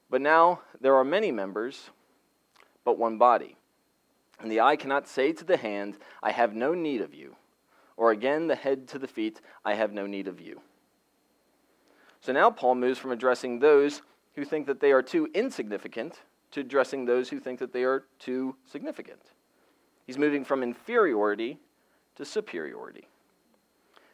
But 0.10 0.22
now 0.22 0.62
there 0.82 0.96
are 0.96 1.04
many 1.04 1.32
members, 1.32 1.90
but 2.84 2.98
one 2.98 3.18
body. 3.18 3.56
And 4.40 4.52
the 4.52 4.62
eye 4.62 4.76
cannot 4.76 5.08
say 5.08 5.34
to 5.34 5.44
the 5.44 5.58
hand, 5.58 5.98
I 6.22 6.32
have 6.32 6.54
no 6.54 6.74
need 6.74 7.02
of 7.02 7.14
you. 7.14 7.36
Or 7.96 8.12
again, 8.12 8.48
the 8.48 8.56
head 8.56 8.88
to 8.90 9.00
the 9.00 9.08
feet, 9.08 9.42
I 9.66 9.74
have 9.74 9.94
no 9.94 10.06
need 10.06 10.28
of 10.28 10.40
you. 10.40 10.62
So 12.22 12.32
now 12.32 12.52
Paul 12.52 12.76
moves 12.76 13.00
from 13.00 13.12
addressing 13.12 13.60
those 13.60 14.02
who 14.36 14.46
think 14.46 14.68
that 14.68 14.80
they 14.80 14.92
are 14.92 15.02
too 15.02 15.30
insignificant 15.34 16.22
to 16.52 16.60
addressing 16.60 17.06
those 17.06 17.30
who 17.30 17.40
think 17.40 17.60
that 17.60 17.74
they 17.74 17.84
are 17.84 18.04
too 18.20 18.56
significant. 18.70 19.22
He's 20.08 20.18
moving 20.18 20.46
from 20.46 20.64
inferiority 20.64 21.60
to 22.16 22.24
superiority. 22.24 23.08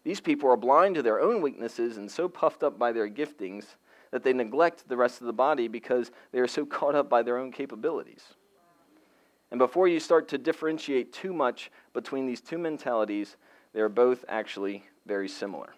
These 0.03 0.19
people 0.19 0.49
are 0.49 0.57
blind 0.57 0.95
to 0.95 1.03
their 1.03 1.21
own 1.21 1.41
weaknesses 1.41 1.97
and 1.97 2.11
so 2.11 2.27
puffed 2.27 2.63
up 2.63 2.77
by 2.77 2.91
their 2.91 3.07
giftings 3.07 3.75
that 4.11 4.23
they 4.23 4.33
neglect 4.33 4.89
the 4.89 4.97
rest 4.97 5.21
of 5.21 5.27
the 5.27 5.33
body 5.33 5.67
because 5.67 6.11
they 6.31 6.39
are 6.39 6.47
so 6.47 6.65
caught 6.65 6.95
up 6.95 7.09
by 7.09 7.21
their 7.21 7.37
own 7.37 7.51
capabilities. 7.51 8.33
And 9.51 9.59
before 9.59 9.87
you 9.87 9.99
start 9.99 10.27
to 10.29 10.37
differentiate 10.39 11.13
too 11.13 11.31
much 11.31 11.71
between 11.93 12.25
these 12.25 12.41
two 12.41 12.57
mentalities, 12.57 13.37
they 13.71 13.79
are 13.79 13.89
both 13.89 14.25
actually 14.27 14.83
very 15.05 15.29
similar. 15.29 15.73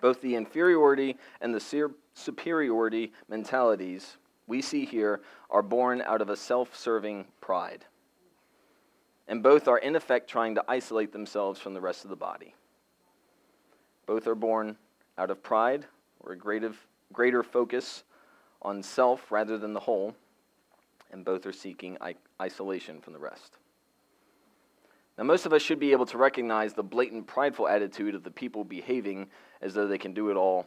Both 0.00 0.20
the 0.20 0.34
inferiority 0.36 1.16
and 1.40 1.54
the 1.54 1.90
superiority 2.14 3.12
mentalities 3.28 4.16
we 4.52 4.60
see 4.60 4.84
here 4.84 5.22
are 5.48 5.62
born 5.62 6.02
out 6.02 6.20
of 6.20 6.28
a 6.28 6.36
self 6.36 6.76
serving 6.76 7.24
pride. 7.40 7.86
And 9.26 9.42
both 9.42 9.66
are, 9.66 9.78
in 9.78 9.96
effect, 9.96 10.28
trying 10.28 10.56
to 10.56 10.64
isolate 10.68 11.10
themselves 11.10 11.58
from 11.58 11.72
the 11.72 11.80
rest 11.80 12.04
of 12.04 12.10
the 12.10 12.16
body. 12.16 12.54
Both 14.04 14.26
are 14.26 14.34
born 14.34 14.76
out 15.16 15.30
of 15.30 15.42
pride 15.42 15.86
or 16.20 16.32
a 16.32 16.36
greater, 16.36 16.74
greater 17.14 17.42
focus 17.42 18.04
on 18.60 18.82
self 18.82 19.32
rather 19.32 19.56
than 19.56 19.72
the 19.72 19.80
whole, 19.80 20.14
and 21.10 21.24
both 21.24 21.46
are 21.46 21.52
seeking 21.52 21.96
isolation 22.38 23.00
from 23.00 23.14
the 23.14 23.18
rest. 23.18 23.56
Now, 25.16 25.24
most 25.24 25.46
of 25.46 25.54
us 25.54 25.62
should 25.62 25.80
be 25.80 25.92
able 25.92 26.06
to 26.06 26.18
recognize 26.18 26.74
the 26.74 26.82
blatant 26.82 27.26
prideful 27.26 27.68
attitude 27.68 28.14
of 28.14 28.22
the 28.22 28.30
people 28.30 28.64
behaving 28.64 29.30
as 29.62 29.72
though 29.72 29.86
they 29.86 29.96
can 29.96 30.12
do 30.12 30.28
it 30.28 30.36
all 30.36 30.66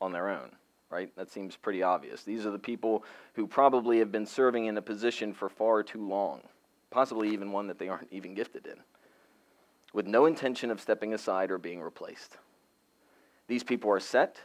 on 0.00 0.12
their 0.12 0.30
own, 0.30 0.56
right? 0.92 1.10
That 1.16 1.30
seems 1.30 1.56
pretty 1.56 1.82
obvious. 1.82 2.22
These 2.22 2.44
are 2.44 2.50
the 2.50 2.58
people 2.58 3.02
who 3.32 3.46
probably 3.46 3.98
have 3.98 4.12
been 4.12 4.26
serving 4.26 4.66
in 4.66 4.76
a 4.76 4.82
position 4.82 5.32
for 5.32 5.48
far 5.48 5.82
too 5.82 6.06
long, 6.06 6.42
possibly 6.90 7.30
even 7.30 7.50
one 7.50 7.66
that 7.68 7.78
they 7.78 7.88
aren't 7.88 8.12
even 8.12 8.34
gifted 8.34 8.66
in, 8.66 8.76
with 9.94 10.06
no 10.06 10.26
intention 10.26 10.70
of 10.70 10.80
stepping 10.80 11.14
aside 11.14 11.50
or 11.50 11.56
being 11.56 11.80
replaced. 11.80 12.36
These 13.48 13.64
people 13.64 13.90
are 13.90 14.00
set, 14.00 14.36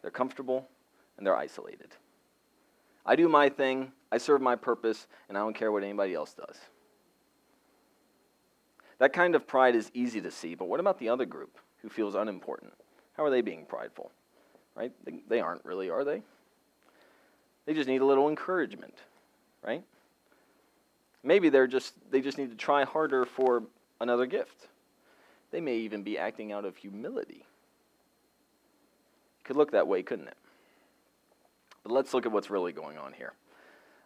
they're 0.00 0.10
comfortable, 0.10 0.66
and 1.18 1.26
they're 1.26 1.36
isolated. 1.36 1.90
I 3.04 3.14
do 3.14 3.28
my 3.28 3.50
thing, 3.50 3.92
I 4.10 4.16
serve 4.16 4.40
my 4.40 4.56
purpose, 4.56 5.06
and 5.28 5.36
I 5.36 5.42
don't 5.42 5.54
care 5.54 5.70
what 5.70 5.82
anybody 5.82 6.14
else 6.14 6.32
does. 6.32 6.56
That 8.98 9.12
kind 9.12 9.34
of 9.34 9.46
pride 9.46 9.76
is 9.76 9.90
easy 9.92 10.20
to 10.22 10.30
see, 10.30 10.54
but 10.54 10.66
what 10.68 10.80
about 10.80 10.98
the 10.98 11.10
other 11.10 11.26
group 11.26 11.58
who 11.82 11.90
feels 11.90 12.14
unimportant? 12.14 12.72
How 13.16 13.24
are 13.24 13.30
they 13.30 13.42
being 13.42 13.66
prideful? 13.66 14.10
Right? 14.78 14.92
They, 15.04 15.14
they 15.28 15.40
aren't 15.40 15.64
really, 15.64 15.90
are 15.90 16.04
they? 16.04 16.22
They 17.66 17.74
just 17.74 17.88
need 17.88 18.00
a 18.00 18.06
little 18.06 18.28
encouragement, 18.28 18.94
right? 19.62 19.82
Maybe 21.24 21.48
they're 21.48 21.66
just 21.66 21.94
they 22.10 22.20
just 22.20 22.38
need 22.38 22.50
to 22.50 22.56
try 22.56 22.84
harder 22.84 23.24
for 23.24 23.64
another 24.00 24.24
gift. 24.24 24.68
They 25.50 25.60
may 25.60 25.78
even 25.78 26.02
be 26.02 26.16
acting 26.16 26.52
out 26.52 26.64
of 26.64 26.76
humility. 26.76 27.44
Could 29.42 29.56
look 29.56 29.72
that 29.72 29.88
way, 29.88 30.02
couldn't 30.02 30.28
it? 30.28 30.36
But 31.82 31.92
let's 31.92 32.14
look 32.14 32.24
at 32.24 32.32
what's 32.32 32.50
really 32.50 32.72
going 32.72 32.98
on 32.98 33.12
here. 33.12 33.32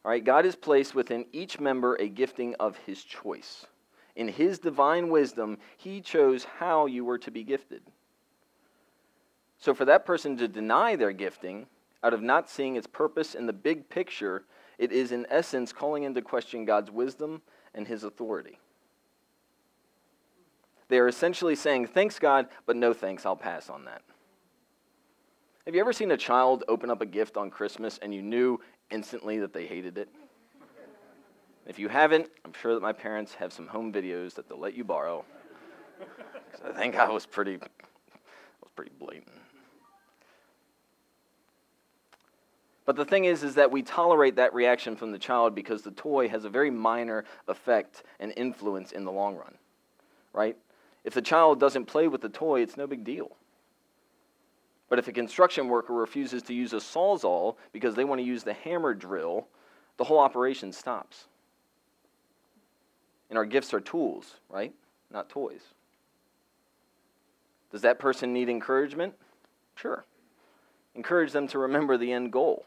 All 0.04 0.10
right, 0.10 0.24
God 0.24 0.44
has 0.46 0.56
placed 0.56 0.94
within 0.94 1.26
each 1.32 1.60
member 1.60 1.96
a 1.96 2.08
gifting 2.08 2.54
of 2.58 2.78
his 2.78 3.04
choice. 3.04 3.66
In 4.16 4.26
his 4.26 4.58
divine 4.58 5.10
wisdom, 5.10 5.58
he 5.76 6.00
chose 6.00 6.44
how 6.58 6.86
you 6.86 7.04
were 7.04 7.18
to 7.18 7.30
be 7.30 7.44
gifted. 7.44 7.82
So, 9.62 9.74
for 9.74 9.84
that 9.84 10.04
person 10.04 10.36
to 10.38 10.48
deny 10.48 10.96
their 10.96 11.12
gifting 11.12 11.66
out 12.02 12.12
of 12.12 12.20
not 12.20 12.50
seeing 12.50 12.74
its 12.74 12.88
purpose 12.88 13.36
in 13.36 13.46
the 13.46 13.52
big 13.52 13.88
picture, 13.88 14.42
it 14.76 14.90
is 14.90 15.12
in 15.12 15.24
essence 15.30 15.72
calling 15.72 16.02
into 16.02 16.20
question 16.20 16.64
God's 16.64 16.90
wisdom 16.90 17.42
and 17.72 17.86
his 17.86 18.02
authority. 18.02 18.58
They 20.88 20.98
are 20.98 21.06
essentially 21.06 21.54
saying, 21.54 21.86
Thanks, 21.86 22.18
God, 22.18 22.48
but 22.66 22.74
no 22.74 22.92
thanks, 22.92 23.24
I'll 23.24 23.36
pass 23.36 23.70
on 23.70 23.84
that. 23.84 24.02
Have 25.64 25.76
you 25.76 25.80
ever 25.80 25.92
seen 25.92 26.10
a 26.10 26.16
child 26.16 26.64
open 26.66 26.90
up 26.90 27.00
a 27.00 27.06
gift 27.06 27.36
on 27.36 27.48
Christmas 27.48 28.00
and 28.02 28.12
you 28.12 28.20
knew 28.20 28.58
instantly 28.90 29.38
that 29.38 29.52
they 29.52 29.66
hated 29.68 29.96
it? 29.96 30.08
If 31.66 31.78
you 31.78 31.86
haven't, 31.86 32.28
I'm 32.44 32.52
sure 32.52 32.74
that 32.74 32.82
my 32.82 32.92
parents 32.92 33.32
have 33.34 33.52
some 33.52 33.68
home 33.68 33.92
videos 33.92 34.34
that 34.34 34.48
they'll 34.48 34.58
let 34.58 34.74
you 34.74 34.82
borrow. 34.82 35.24
I 36.64 36.72
think 36.72 36.96
I 36.96 37.08
was 37.08 37.26
pretty, 37.26 37.58
was 37.58 38.72
pretty 38.74 38.90
blatant. 38.98 39.41
But 42.84 42.96
the 42.96 43.04
thing 43.04 43.26
is, 43.26 43.44
is 43.44 43.54
that 43.54 43.70
we 43.70 43.82
tolerate 43.82 44.36
that 44.36 44.54
reaction 44.54 44.96
from 44.96 45.12
the 45.12 45.18
child 45.18 45.54
because 45.54 45.82
the 45.82 45.92
toy 45.92 46.28
has 46.28 46.44
a 46.44 46.50
very 46.50 46.70
minor 46.70 47.24
effect 47.46 48.02
and 48.18 48.32
influence 48.36 48.92
in 48.92 49.04
the 49.04 49.12
long 49.12 49.36
run, 49.36 49.54
right? 50.32 50.56
If 51.04 51.14
the 51.14 51.22
child 51.22 51.60
doesn't 51.60 51.86
play 51.86 52.08
with 52.08 52.20
the 52.20 52.28
toy, 52.28 52.60
it's 52.60 52.76
no 52.76 52.86
big 52.86 53.04
deal. 53.04 53.36
But 54.88 54.98
if 54.98 55.08
a 55.08 55.12
construction 55.12 55.68
worker 55.68 55.94
refuses 55.94 56.42
to 56.44 56.54
use 56.54 56.72
a 56.72 56.76
sawzall 56.76 57.56
because 57.72 57.94
they 57.94 58.04
want 58.04 58.20
to 58.20 58.26
use 58.26 58.42
the 58.42 58.52
hammer 58.52 58.94
drill, 58.94 59.46
the 59.96 60.04
whole 60.04 60.18
operation 60.18 60.72
stops. 60.72 61.26
And 63.30 63.38
our 63.38 63.46
gifts 63.46 63.72
are 63.72 63.80
tools, 63.80 64.34
right? 64.50 64.74
Not 65.10 65.28
toys. 65.28 65.62
Does 67.70 67.82
that 67.82 67.98
person 67.98 68.34
need 68.34 68.50
encouragement? 68.50 69.14
Sure. 69.76 70.04
Encourage 70.94 71.32
them 71.32 71.48
to 71.48 71.58
remember 71.58 71.96
the 71.96 72.12
end 72.12 72.32
goal 72.32 72.66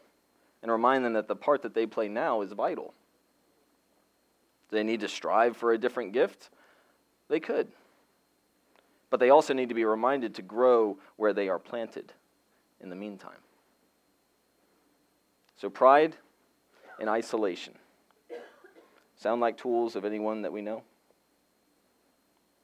and 0.66 0.72
remind 0.72 1.04
them 1.04 1.12
that 1.12 1.28
the 1.28 1.36
part 1.36 1.62
that 1.62 1.74
they 1.74 1.86
play 1.86 2.08
now 2.08 2.42
is 2.42 2.50
vital. 2.50 2.92
Do 4.68 4.76
they 4.76 4.82
need 4.82 4.98
to 4.98 5.08
strive 5.08 5.56
for 5.56 5.72
a 5.72 5.78
different 5.78 6.12
gift? 6.12 6.50
They 7.28 7.38
could. 7.38 7.68
But 9.08 9.20
they 9.20 9.30
also 9.30 9.54
need 9.54 9.68
to 9.68 9.76
be 9.76 9.84
reminded 9.84 10.34
to 10.34 10.42
grow 10.42 10.98
where 11.14 11.32
they 11.32 11.48
are 11.48 11.60
planted 11.60 12.12
in 12.80 12.90
the 12.90 12.96
meantime. 12.96 13.38
So, 15.56 15.70
pride 15.70 16.16
and 16.98 17.08
isolation. 17.08 17.74
Sound 19.14 19.40
like 19.40 19.56
tools 19.56 19.94
of 19.94 20.04
anyone 20.04 20.42
that 20.42 20.52
we 20.52 20.62
know? 20.62 20.82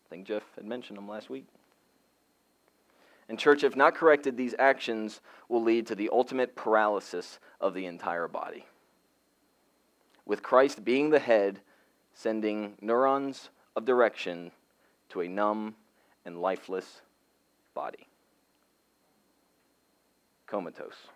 I 0.06 0.08
think 0.10 0.26
Jeff 0.26 0.42
had 0.56 0.64
mentioned 0.64 0.98
them 0.98 1.06
last 1.06 1.30
week. 1.30 1.46
And, 3.28 3.38
church, 3.38 3.64
if 3.64 3.76
not 3.76 3.94
corrected, 3.94 4.36
these 4.36 4.54
actions 4.58 5.20
will 5.48 5.62
lead 5.62 5.86
to 5.86 5.94
the 5.94 6.10
ultimate 6.12 6.54
paralysis 6.56 7.38
of 7.60 7.74
the 7.74 7.86
entire 7.86 8.28
body. 8.28 8.66
With 10.26 10.42
Christ 10.42 10.84
being 10.84 11.10
the 11.10 11.18
head, 11.18 11.60
sending 12.14 12.74
neurons 12.80 13.50
of 13.76 13.84
direction 13.84 14.50
to 15.10 15.20
a 15.22 15.28
numb 15.28 15.74
and 16.24 16.40
lifeless 16.40 17.00
body. 17.74 18.06
Comatose. 20.46 21.08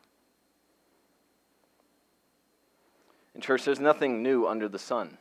In 3.35 3.41
church, 3.41 3.65
there's 3.65 3.81
nothing 3.81 4.23
new 4.23 4.47
under 4.47 4.69
the 4.69 4.79
sun. 4.79 5.19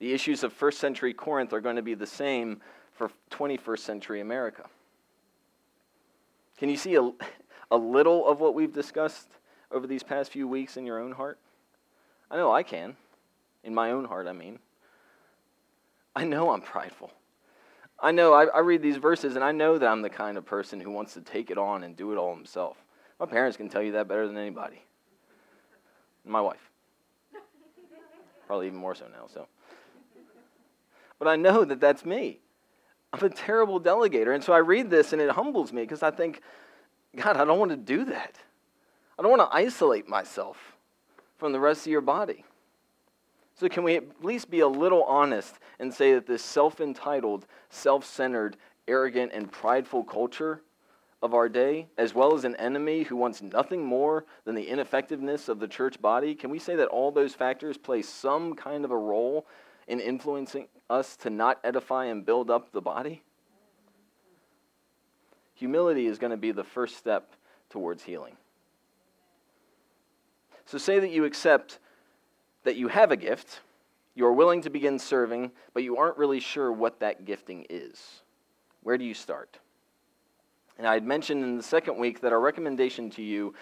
The 0.00 0.12
issues 0.12 0.42
of 0.42 0.52
first 0.52 0.78
century 0.78 1.14
Corinth 1.14 1.52
are 1.52 1.60
going 1.60 1.76
to 1.76 1.82
be 1.82 1.94
the 1.94 2.06
same 2.06 2.60
for 2.92 3.10
21st 3.30 3.78
century 3.78 4.20
America. 4.20 4.64
Can 6.56 6.68
you 6.68 6.76
see 6.76 6.94
a, 6.96 7.10
a 7.70 7.76
little 7.76 8.26
of 8.26 8.40
what 8.40 8.54
we've 8.54 8.72
discussed 8.72 9.28
over 9.70 9.86
these 9.86 10.02
past 10.02 10.30
few 10.30 10.48
weeks 10.48 10.76
in 10.76 10.86
your 10.86 11.00
own 11.00 11.12
heart? 11.12 11.38
I 12.30 12.36
know 12.36 12.52
I 12.52 12.62
can. 12.62 12.96
In 13.64 13.74
my 13.74 13.90
own 13.90 14.04
heart, 14.04 14.26
I 14.26 14.32
mean. 14.32 14.58
I 16.14 16.24
know 16.24 16.50
I'm 16.50 16.62
prideful. 16.62 17.10
I 18.00 18.10
know 18.12 18.32
I, 18.32 18.44
I, 18.46 18.58
read 18.60 18.82
these 18.82 18.96
verses 18.96 19.36
and 19.36 19.44
I 19.44 19.52
know 19.52 19.78
that 19.78 19.86
I'm 19.86 20.02
the 20.02 20.10
kind 20.10 20.36
of 20.36 20.44
person 20.44 20.80
who 20.80 20.90
wants 20.90 21.14
to 21.14 21.22
take 21.22 21.50
it 21.50 21.56
on 21.56 21.82
and 21.82 21.96
do 21.96 22.12
it 22.12 22.16
all 22.16 22.34
himself. 22.34 22.76
My 23.18 23.26
parents 23.26 23.56
can 23.56 23.70
tell 23.70 23.82
you 23.82 23.92
that 23.92 24.06
better 24.06 24.26
than 24.26 24.36
anybody. 24.36 24.82
My 26.24 26.40
wife. 26.40 26.70
Probably 28.46 28.66
even 28.66 28.78
more 28.78 28.94
so 28.94 29.06
now, 29.08 29.26
so. 29.32 29.46
But 31.18 31.28
I 31.28 31.36
know 31.36 31.64
that 31.64 31.80
that's 31.80 32.04
me. 32.04 32.40
I'm 33.16 33.26
a 33.26 33.30
terrible 33.30 33.80
delegator. 33.80 34.34
And 34.34 34.44
so 34.44 34.52
I 34.52 34.58
read 34.58 34.90
this 34.90 35.12
and 35.12 35.22
it 35.22 35.30
humbles 35.30 35.72
me 35.72 35.82
because 35.82 36.02
I 36.02 36.10
think, 36.10 36.42
God, 37.16 37.36
I 37.36 37.44
don't 37.44 37.58
want 37.58 37.70
to 37.70 37.76
do 37.76 38.04
that. 38.06 38.36
I 39.18 39.22
don't 39.22 39.30
want 39.30 39.50
to 39.50 39.56
isolate 39.56 40.08
myself 40.08 40.76
from 41.38 41.52
the 41.52 41.60
rest 41.60 41.86
of 41.86 41.92
your 41.92 42.02
body. 42.02 42.44
So, 43.54 43.70
can 43.70 43.84
we 43.84 43.96
at 43.96 44.22
least 44.22 44.50
be 44.50 44.60
a 44.60 44.68
little 44.68 45.02
honest 45.04 45.54
and 45.78 45.92
say 45.92 46.12
that 46.12 46.26
this 46.26 46.42
self 46.42 46.78
entitled, 46.78 47.46
self 47.70 48.04
centered, 48.04 48.58
arrogant, 48.86 49.32
and 49.32 49.50
prideful 49.50 50.04
culture 50.04 50.60
of 51.22 51.32
our 51.32 51.48
day, 51.48 51.86
as 51.96 52.14
well 52.14 52.34
as 52.34 52.44
an 52.44 52.54
enemy 52.56 53.02
who 53.02 53.16
wants 53.16 53.40
nothing 53.40 53.82
more 53.82 54.26
than 54.44 54.54
the 54.54 54.68
ineffectiveness 54.68 55.48
of 55.48 55.58
the 55.58 55.66
church 55.66 56.00
body, 56.02 56.34
can 56.34 56.50
we 56.50 56.58
say 56.58 56.76
that 56.76 56.88
all 56.88 57.10
those 57.10 57.32
factors 57.32 57.78
play 57.78 58.02
some 58.02 58.54
kind 58.54 58.84
of 58.84 58.90
a 58.90 58.96
role 58.96 59.46
in 59.86 60.00
influencing 60.00 60.68
us 60.88 61.16
to 61.16 61.30
not 61.30 61.58
edify 61.64 62.06
and 62.06 62.24
build 62.24 62.50
up 62.50 62.72
the 62.72 62.80
body? 62.80 63.22
Humility 65.54 66.06
is 66.06 66.18
going 66.18 66.32
to 66.32 66.36
be 66.36 66.52
the 66.52 66.64
first 66.64 66.96
step 66.96 67.32
towards 67.70 68.02
healing. 68.02 68.36
So 70.66 70.78
say 70.78 70.98
that 70.98 71.10
you 71.10 71.24
accept 71.24 71.78
that 72.64 72.76
you 72.76 72.88
have 72.88 73.12
a 73.12 73.16
gift, 73.16 73.60
you 74.14 74.26
are 74.26 74.32
willing 74.32 74.62
to 74.62 74.70
begin 74.70 74.98
serving, 74.98 75.52
but 75.72 75.82
you 75.82 75.96
aren't 75.96 76.18
really 76.18 76.40
sure 76.40 76.72
what 76.72 77.00
that 77.00 77.24
gifting 77.24 77.66
is. 77.70 78.22
Where 78.82 78.98
do 78.98 79.04
you 79.04 79.14
start? 79.14 79.58
And 80.78 80.86
I 80.86 80.94
had 80.94 81.04
mentioned 81.04 81.42
in 81.42 81.56
the 81.56 81.62
second 81.62 81.98
week 81.98 82.20
that 82.20 82.32
our 82.32 82.40
recommendation 82.40 83.10
to 83.10 83.22
you 83.22 83.54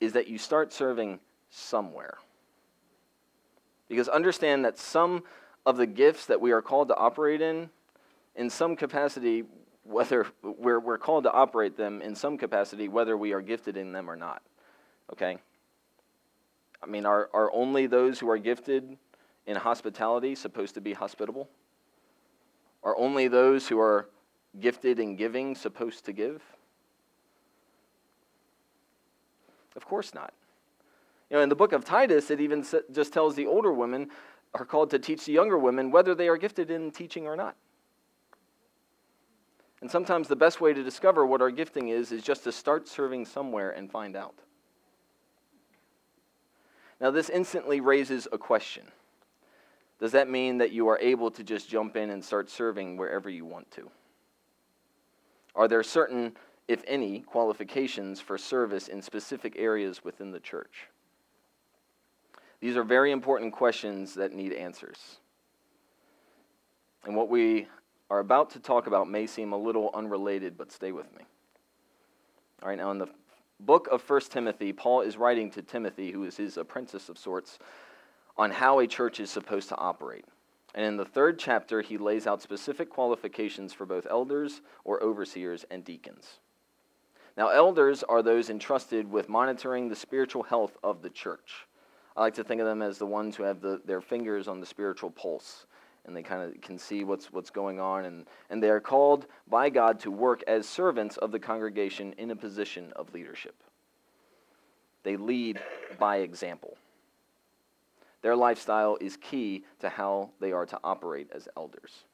is 0.00 0.12
that 0.14 0.28
you 0.28 0.38
start 0.38 0.72
serving 0.72 1.20
somewhere. 1.50 2.18
Because 3.88 4.08
understand 4.08 4.64
that 4.64 4.78
some 4.78 5.22
of 5.66 5.76
the 5.76 5.86
gifts 5.86 6.26
that 6.26 6.40
we 6.40 6.52
are 6.52 6.62
called 6.62 6.88
to 6.88 6.96
operate 6.96 7.42
in, 7.42 7.68
in 8.36 8.48
some 8.48 8.76
capacity, 8.76 9.44
whether 9.82 10.26
we're, 10.42 10.78
we're 10.78 10.96
called 10.96 11.24
to 11.24 11.32
operate 11.32 11.76
them 11.76 12.00
in 12.00 12.14
some 12.14 12.38
capacity, 12.38 12.88
whether 12.88 13.16
we 13.16 13.32
are 13.32 13.42
gifted 13.42 13.76
in 13.76 13.92
them 13.92 14.08
or 14.08 14.16
not. 14.16 14.42
Okay? 15.12 15.38
I 16.82 16.86
mean, 16.86 17.04
are, 17.04 17.28
are 17.34 17.52
only 17.52 17.86
those 17.86 18.20
who 18.20 18.30
are 18.30 18.38
gifted 18.38 18.96
in 19.46 19.56
hospitality 19.56 20.36
supposed 20.36 20.74
to 20.74 20.80
be 20.80 20.92
hospitable? 20.92 21.48
Are 22.84 22.96
only 22.96 23.26
those 23.26 23.66
who 23.66 23.80
are 23.80 24.08
gifted 24.60 25.00
in 25.00 25.16
giving 25.16 25.56
supposed 25.56 26.04
to 26.04 26.12
give? 26.12 26.42
Of 29.74 29.84
course 29.84 30.14
not. 30.14 30.32
You 31.28 31.36
know, 31.36 31.42
in 31.42 31.48
the 31.48 31.56
book 31.56 31.72
of 31.72 31.84
Titus, 31.84 32.30
it 32.30 32.40
even 32.40 32.64
just 32.92 33.12
tells 33.12 33.34
the 33.34 33.46
older 33.46 33.72
women 33.72 34.10
are 34.60 34.64
called 34.64 34.90
to 34.90 34.98
teach 34.98 35.26
the 35.26 35.32
younger 35.32 35.58
women 35.58 35.90
whether 35.90 36.14
they 36.14 36.28
are 36.28 36.36
gifted 36.36 36.70
in 36.70 36.90
teaching 36.90 37.26
or 37.26 37.36
not. 37.36 37.56
And 39.80 39.90
sometimes 39.90 40.28
the 40.28 40.36
best 40.36 40.60
way 40.60 40.72
to 40.72 40.82
discover 40.82 41.26
what 41.26 41.42
our 41.42 41.50
gifting 41.50 41.88
is 41.88 42.10
is 42.10 42.22
just 42.22 42.44
to 42.44 42.52
start 42.52 42.88
serving 42.88 43.26
somewhere 43.26 43.70
and 43.70 43.90
find 43.90 44.16
out. 44.16 44.34
Now, 47.00 47.10
this 47.10 47.28
instantly 47.28 47.80
raises 47.80 48.26
a 48.32 48.38
question 48.38 48.84
Does 50.00 50.12
that 50.12 50.30
mean 50.30 50.58
that 50.58 50.72
you 50.72 50.88
are 50.88 50.98
able 50.98 51.30
to 51.32 51.44
just 51.44 51.68
jump 51.68 51.96
in 51.96 52.08
and 52.10 52.24
start 52.24 52.48
serving 52.48 52.96
wherever 52.96 53.28
you 53.28 53.44
want 53.44 53.70
to? 53.72 53.90
Are 55.54 55.68
there 55.68 55.82
certain, 55.82 56.36
if 56.68 56.82
any, 56.86 57.20
qualifications 57.20 58.20
for 58.20 58.38
service 58.38 58.88
in 58.88 59.02
specific 59.02 59.54
areas 59.58 60.02
within 60.02 60.30
the 60.30 60.40
church? 60.40 60.88
These 62.66 62.76
are 62.76 62.82
very 62.82 63.12
important 63.12 63.52
questions 63.52 64.14
that 64.14 64.32
need 64.32 64.52
answers. 64.52 64.98
And 67.04 67.14
what 67.14 67.28
we 67.28 67.68
are 68.10 68.18
about 68.18 68.50
to 68.50 68.58
talk 68.58 68.88
about 68.88 69.08
may 69.08 69.28
seem 69.28 69.52
a 69.52 69.56
little 69.56 69.88
unrelated, 69.94 70.58
but 70.58 70.72
stay 70.72 70.90
with 70.90 71.06
me. 71.16 71.22
All 72.60 72.68
right, 72.68 72.76
now 72.76 72.90
in 72.90 72.98
the 72.98 73.06
book 73.60 73.86
of 73.92 74.02
1 74.10 74.20
Timothy, 74.22 74.72
Paul 74.72 75.02
is 75.02 75.16
writing 75.16 75.48
to 75.52 75.62
Timothy, 75.62 76.10
who 76.10 76.24
is 76.24 76.36
his 76.36 76.56
apprentice 76.56 77.08
of 77.08 77.18
sorts, 77.18 77.60
on 78.36 78.50
how 78.50 78.80
a 78.80 78.88
church 78.88 79.20
is 79.20 79.30
supposed 79.30 79.68
to 79.68 79.76
operate. 79.76 80.24
And 80.74 80.84
in 80.84 80.96
the 80.96 81.04
third 81.04 81.38
chapter, 81.38 81.82
he 81.82 81.98
lays 81.98 82.26
out 82.26 82.42
specific 82.42 82.90
qualifications 82.90 83.72
for 83.72 83.86
both 83.86 84.08
elders 84.10 84.60
or 84.82 85.00
overseers 85.04 85.64
and 85.70 85.84
deacons. 85.84 86.40
Now, 87.36 87.46
elders 87.46 88.02
are 88.02 88.24
those 88.24 88.50
entrusted 88.50 89.08
with 89.08 89.28
monitoring 89.28 89.88
the 89.88 89.94
spiritual 89.94 90.42
health 90.42 90.76
of 90.82 91.02
the 91.02 91.10
church. 91.10 91.65
I 92.16 92.22
like 92.22 92.34
to 92.34 92.44
think 92.44 92.60
of 92.60 92.66
them 92.66 92.82
as 92.82 92.98
the 92.98 93.06
ones 93.06 93.36
who 93.36 93.42
have 93.42 93.60
the, 93.60 93.80
their 93.84 94.00
fingers 94.00 94.48
on 94.48 94.60
the 94.60 94.66
spiritual 94.66 95.10
pulse 95.10 95.66
and 96.06 96.16
they 96.16 96.22
kind 96.22 96.42
of 96.42 96.60
can 96.60 96.78
see 96.78 97.04
what's, 97.04 97.32
what's 97.32 97.50
going 97.50 97.80
on. 97.80 98.04
And, 98.04 98.26
and 98.48 98.62
they 98.62 98.70
are 98.70 98.80
called 98.80 99.26
by 99.48 99.68
God 99.70 99.98
to 100.00 100.10
work 100.10 100.42
as 100.46 100.66
servants 100.68 101.16
of 101.16 101.32
the 101.32 101.38
congregation 101.38 102.14
in 102.16 102.30
a 102.30 102.36
position 102.36 102.92
of 102.94 103.12
leadership. 103.12 103.56
They 105.02 105.16
lead 105.16 105.60
by 105.98 106.18
example. 106.18 106.76
Their 108.22 108.36
lifestyle 108.36 108.96
is 109.00 109.16
key 109.16 109.64
to 109.80 109.88
how 109.88 110.30
they 110.40 110.52
are 110.52 110.66
to 110.66 110.78
operate 110.82 111.28
as 111.32 111.48
elders. 111.56 112.04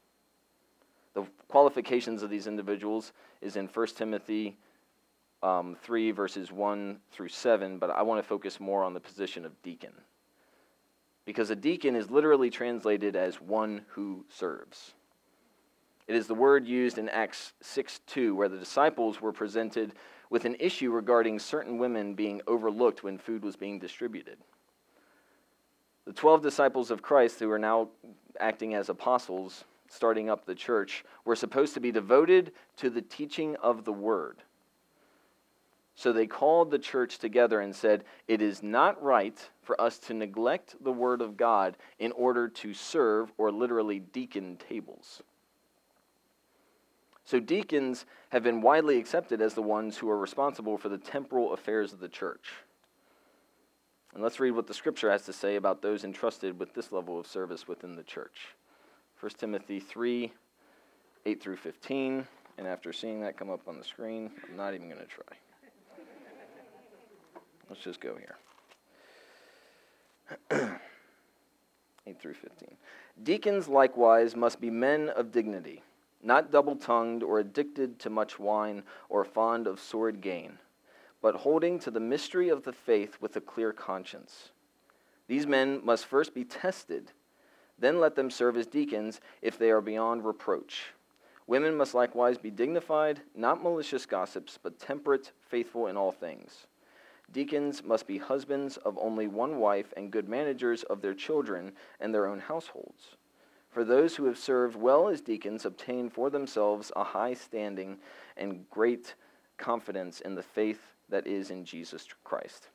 The 1.14 1.24
qualifications 1.48 2.22
of 2.22 2.30
these 2.30 2.46
individuals 2.46 3.12
is 3.42 3.56
in 3.56 3.66
1 3.66 3.86
Timothy 3.88 4.56
um, 5.42 5.76
3, 5.83 6.12
verses 6.12 6.52
1 6.52 6.98
through 7.11 7.28
7, 7.28 7.78
but 7.78 7.90
I 7.90 8.02
want 8.02 8.22
to 8.22 8.28
focus 8.28 8.61
more 8.61 8.85
on 8.85 8.94
the 8.94 9.00
position 9.00 9.44
of 9.44 9.61
deacon 9.62 9.92
because 11.24 11.50
a 11.50 11.57
deacon 11.57 11.94
is 11.94 12.11
literally 12.11 12.50
translated 12.50 13.16
as 13.16 13.40
one 13.40 13.85
who 13.88 14.24
serves. 14.28 14.92
It 16.09 16.16
is 16.16 16.26
the 16.26 16.35
word 16.35 16.66
used 16.66 16.98
in 16.98 17.09
Acts 17.09 17.52
6 17.62 18.00
2, 18.07 18.35
where 18.35 18.48
the 18.48 18.59
disciples 18.59 19.20
were 19.20 19.33
presented 19.33 19.92
with 20.31 20.44
an 20.44 20.57
issue 20.59 20.90
regarding 20.90 21.38
certain 21.38 21.78
women 21.78 22.14
being 22.14 22.40
overlooked 22.46 23.05
when 23.05 23.18
food 23.18 23.44
was 23.44 23.55
being 23.55 23.78
distributed. 23.78 24.38
The 26.07 26.12
12 26.12 26.42
disciples 26.42 26.90
of 26.90 27.02
Christ, 27.02 27.38
who 27.38 27.50
are 27.50 27.59
now 27.59 27.88
acting 28.40 28.74
as 28.74 28.88
apostles, 28.88 29.64
starting 29.88 30.28
up 30.28 30.44
the 30.44 30.55
church, 30.55 31.05
were 31.24 31.37
supposed 31.37 31.74
to 31.74 31.81
be 31.81 31.92
devoted 31.92 32.52
to 32.78 32.90
the 32.90 33.02
teaching 33.02 33.55
of 33.57 33.85
the 33.85 33.92
word. 33.92 34.42
So 35.94 36.12
they 36.12 36.26
called 36.26 36.70
the 36.70 36.78
church 36.78 37.18
together 37.18 37.61
and 37.61 37.74
said, 37.74 38.05
It 38.26 38.40
is 38.40 38.62
not 38.62 39.02
right 39.02 39.38
for 39.62 39.78
us 39.81 39.98
to 40.00 40.14
neglect 40.14 40.74
the 40.83 40.92
word 40.92 41.20
of 41.20 41.37
God 41.37 41.76
in 41.98 42.12
order 42.12 42.48
to 42.48 42.74
serve 42.74 43.31
or 43.37 43.52
literally 43.52 44.00
deacon 44.00 44.57
tables. 44.57 45.22
So 47.24 47.38
deacons 47.38 48.05
have 48.31 48.42
been 48.42 48.62
widely 48.62 48.98
accepted 48.98 49.40
as 49.40 49.55
the 49.55 49.62
ones 49.62 49.96
who 49.96 50.11
are 50.11 50.18
responsible 50.18 50.76
for 50.76 50.88
the 50.88 50.98
temporal 50.98 51.52
affairs 51.52 51.92
of 51.92 52.00
the 52.00 52.09
church. 52.09 52.50
And 54.14 54.22
let's 54.22 54.40
read 54.40 54.50
what 54.50 54.66
the 54.66 54.74
scripture 54.74 55.11
has 55.11 55.24
to 55.26 55.33
say 55.33 55.57
about 55.57 55.81
those 55.81 56.05
entrusted 56.05 56.59
with 56.59 56.74
this 56.74 56.92
level 56.92 57.18
of 57.18 57.26
service 57.26 57.68
within 57.68 57.94
the 57.94 58.02
church. 58.02 58.55
1 59.20 59.33
Timothy 59.38 59.78
3 59.78 60.33
8 61.24 61.40
through 61.40 61.57
15. 61.57 62.26
And 62.59 62.66
after 62.66 62.92
seeing 62.92 63.20
that 63.20 63.37
come 63.37 63.48
up 63.48 63.68
on 63.68 63.78
the 63.78 63.85
screen, 63.85 64.31
I'm 64.48 64.57
not 64.57 64.74
even 64.74 64.88
going 64.88 65.00
to 65.00 65.07
try. 65.07 65.37
Let's 67.68 67.83
just 67.83 68.01
go 68.01 68.16
here. 68.16 68.37
8 72.07 72.20
through 72.20 72.35
15. 72.35 72.77
Deacons 73.22 73.68
likewise 73.68 74.35
must 74.35 74.61
be 74.61 74.70
men 74.70 75.09
of 75.11 75.31
dignity, 75.31 75.83
not 76.22 76.51
double 76.51 76.77
tongued 76.77 77.22
or 77.22 77.38
addicted 77.38 77.98
to 78.01 78.11
much 78.11 78.38
wine 78.38 78.83
or 79.09 79.25
fond 79.25 79.66
of 79.66 79.81
sordid 79.81 80.20
gain, 80.20 80.59
but 81.20 81.37
holding 81.37 81.79
to 81.79 81.90
the 81.90 82.01
mystery 82.01 82.48
of 82.48 82.64
the 82.64 82.72
faith 82.72 83.18
with 83.20 83.37
a 83.37 83.40
clear 83.40 83.72
conscience. 83.72 84.51
These 85.29 85.46
men 85.46 85.81
must 85.85 86.07
first 86.07 86.35
be 86.35 86.44
tested, 86.44 87.12
then 87.79 88.01
let 88.01 88.16
them 88.16 88.31
serve 88.31 88.57
as 88.57 88.66
deacons 88.66 89.20
if 89.40 89.59
they 89.59 89.70
are 89.70 89.81
beyond 89.81 90.25
reproach. 90.25 90.92
Women 91.46 91.77
must 91.77 91.94
likewise 91.94 92.38
be 92.38 92.51
dignified, 92.51 93.20
not 93.35 93.62
malicious 93.62 94.07
gossips, 94.07 94.59
but 94.62 94.79
temperate, 94.79 95.33
faithful 95.48 95.87
in 95.87 95.96
all 95.96 96.12
things. 96.12 96.66
Deacons 97.33 97.83
must 97.83 98.07
be 98.07 98.18
husbands 98.18 98.77
of 98.79 98.99
only 98.99 99.27
one 99.27 99.59
wife 99.59 99.95
and 99.97 100.11
good 100.11 100.29
managers 100.29 100.83
of 100.83 101.01
their 101.01 101.14
children 101.14 101.73
and 101.99 102.14
their 102.14 102.27
own 102.27 102.38
households. 102.38 103.16
For 103.71 103.85
those 103.85 104.16
who 104.16 104.27
have 104.27 104.37
served 104.37 104.77
well 104.77 105.09
as 105.09 105.23
deacons 105.23 105.64
obtain 105.64 106.11
for 106.11 106.29
themselves 106.29 106.92
a 106.95 107.05
high 107.05 107.33
standing 107.33 107.97
and 108.37 108.68
great 108.68 109.14
confidence 109.57 110.21
in 110.21 110.35
the 110.35 110.42
faith 110.42 110.81
that 111.09 111.27
is 111.27 111.51
in 111.51 111.64
Jesus 111.64 112.07
Christ. 112.23 112.68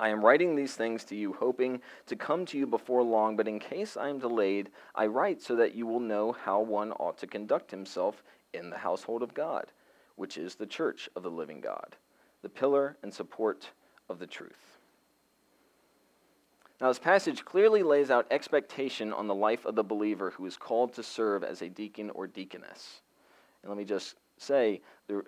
I 0.00 0.08
am 0.08 0.24
writing 0.24 0.56
these 0.56 0.74
things 0.74 1.04
to 1.04 1.14
you, 1.14 1.34
hoping 1.34 1.82
to 2.06 2.16
come 2.16 2.46
to 2.46 2.58
you 2.58 2.66
before 2.66 3.02
long, 3.02 3.36
but 3.36 3.46
in 3.46 3.58
case 3.58 3.98
I 3.98 4.08
am 4.08 4.18
delayed, 4.18 4.70
I 4.94 5.06
write 5.06 5.42
so 5.42 5.56
that 5.56 5.74
you 5.74 5.86
will 5.86 6.00
know 6.00 6.32
how 6.32 6.60
one 6.60 6.92
ought 6.92 7.18
to 7.18 7.26
conduct 7.26 7.70
himself 7.70 8.22
in 8.54 8.70
the 8.70 8.78
household 8.78 9.22
of 9.22 9.34
God, 9.34 9.66
which 10.16 10.38
is 10.38 10.54
the 10.54 10.66
church 10.66 11.10
of 11.14 11.22
the 11.22 11.30
living 11.30 11.60
God 11.60 11.96
the 12.42 12.48
pillar 12.48 12.96
and 13.02 13.12
support 13.12 13.70
of 14.08 14.18
the 14.18 14.26
truth. 14.26 14.78
Now, 16.80 16.88
this 16.88 16.98
passage 16.98 17.44
clearly 17.44 17.84
lays 17.84 18.10
out 18.10 18.26
expectation 18.32 19.12
on 19.12 19.28
the 19.28 19.34
life 19.34 19.64
of 19.64 19.76
the 19.76 19.84
believer 19.84 20.30
who 20.30 20.44
is 20.46 20.56
called 20.56 20.92
to 20.94 21.02
serve 21.02 21.44
as 21.44 21.62
a 21.62 21.68
deacon 21.68 22.10
or 22.10 22.26
deaconess. 22.26 23.02
And 23.62 23.70
let 23.70 23.78
me 23.78 23.84
just 23.84 24.16
say, 24.36 24.80
the, 25.06 25.22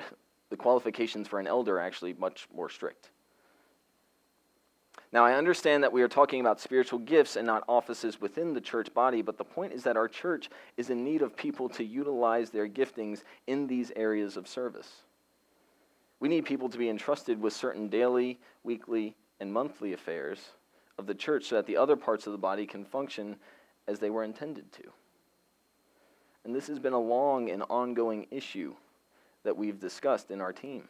the 0.50 0.57
qualifications 0.57 1.29
for 1.29 1.38
an 1.38 1.46
elder 1.46 1.77
are 1.77 1.81
actually 1.81 2.14
much 2.14 2.48
more 2.53 2.68
strict. 2.68 3.11
Now, 5.12 5.24
I 5.24 5.35
understand 5.35 5.85
that 5.85 5.92
we 5.92 6.03
are 6.03 6.09
talking 6.09 6.40
about 6.40 6.61
spiritual 6.61 6.98
gifts 6.98 7.37
and 7.37 7.46
not 7.46 7.62
offices 7.68 8.20
within 8.20 8.53
the 8.53 8.61
church 8.61 8.92
body, 8.92 9.22
but 9.22 9.38
the 9.38 9.44
point 9.44 9.72
is 9.72 9.85
that 9.85 9.96
our 9.96 10.09
church 10.09 10.50
is 10.77 10.90
in 10.90 11.05
need 11.05 11.22
of 11.22 11.37
people 11.37 11.68
to 11.68 11.85
utilize 11.85 12.50
their 12.50 12.68
giftings 12.68 13.22
in 13.46 13.68
these 13.68 13.92
areas 13.94 14.37
of 14.37 14.48
service. 14.48 14.90
We 16.25 16.31
need 16.31 16.47
people 16.47 16.71
to 16.71 16.79
be 16.79 16.89
entrusted 16.89 17.39
with 17.43 17.53
certain 17.53 17.89
daily, 17.89 18.39
weekly, 18.63 19.15
and 19.41 19.53
monthly 19.53 19.93
affairs 19.93 20.39
of 20.97 21.07
the 21.07 21.15
church 21.15 21.45
so 21.45 21.57
that 21.57 21.67
the 21.67 21.77
other 21.77 21.97
parts 21.97 22.27
of 22.27 22.33
the 22.33 22.39
body 22.39 22.65
can 22.65 22.83
function 22.83 23.37
as 23.87 23.99
they 23.99 24.09
were 24.09 24.25
intended 24.25 24.73
to. 24.73 24.85
And 26.43 26.55
this 26.55 26.67
has 26.69 26.79
been 26.79 26.95
a 26.95 26.99
long 26.99 27.51
and 27.51 27.63
ongoing 27.69 28.27
issue 28.31 28.73
that 29.43 29.55
we've 29.55 29.79
discussed 29.79 30.31
in 30.31 30.41
our 30.41 30.51
team. 30.51 30.89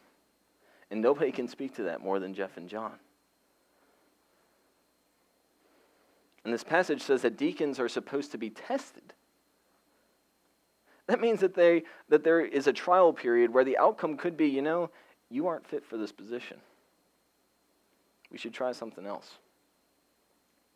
And 0.89 1.01
nobody 1.01 1.33
can 1.33 1.49
speak 1.49 1.75
to 1.75 1.83
that 1.83 1.99
more 1.99 2.17
than 2.17 2.33
Jeff 2.33 2.55
and 2.55 2.69
John. 2.69 2.93
And 6.45 6.53
this 6.53 6.63
passage 6.63 7.01
says 7.01 7.23
that 7.23 7.35
deacons 7.35 7.77
are 7.77 7.89
supposed 7.89 8.31
to 8.31 8.37
be 8.37 8.51
tested. 8.51 9.13
That 11.07 11.19
means 11.19 11.41
that, 11.41 11.55
they, 11.55 11.83
that 12.07 12.23
there 12.23 12.39
is 12.39 12.67
a 12.67 12.73
trial 12.73 13.11
period 13.11 13.53
where 13.53 13.65
the 13.65 13.77
outcome 13.77 14.15
could 14.15 14.37
be, 14.37 14.47
you 14.47 14.61
know, 14.61 14.89
you 15.29 15.47
aren't 15.47 15.65
fit 15.65 15.85
for 15.85 15.97
this 15.97 16.11
position. 16.11 16.57
We 18.31 18.37
should 18.37 18.53
try 18.53 18.71
something 18.71 19.05
else. 19.05 19.31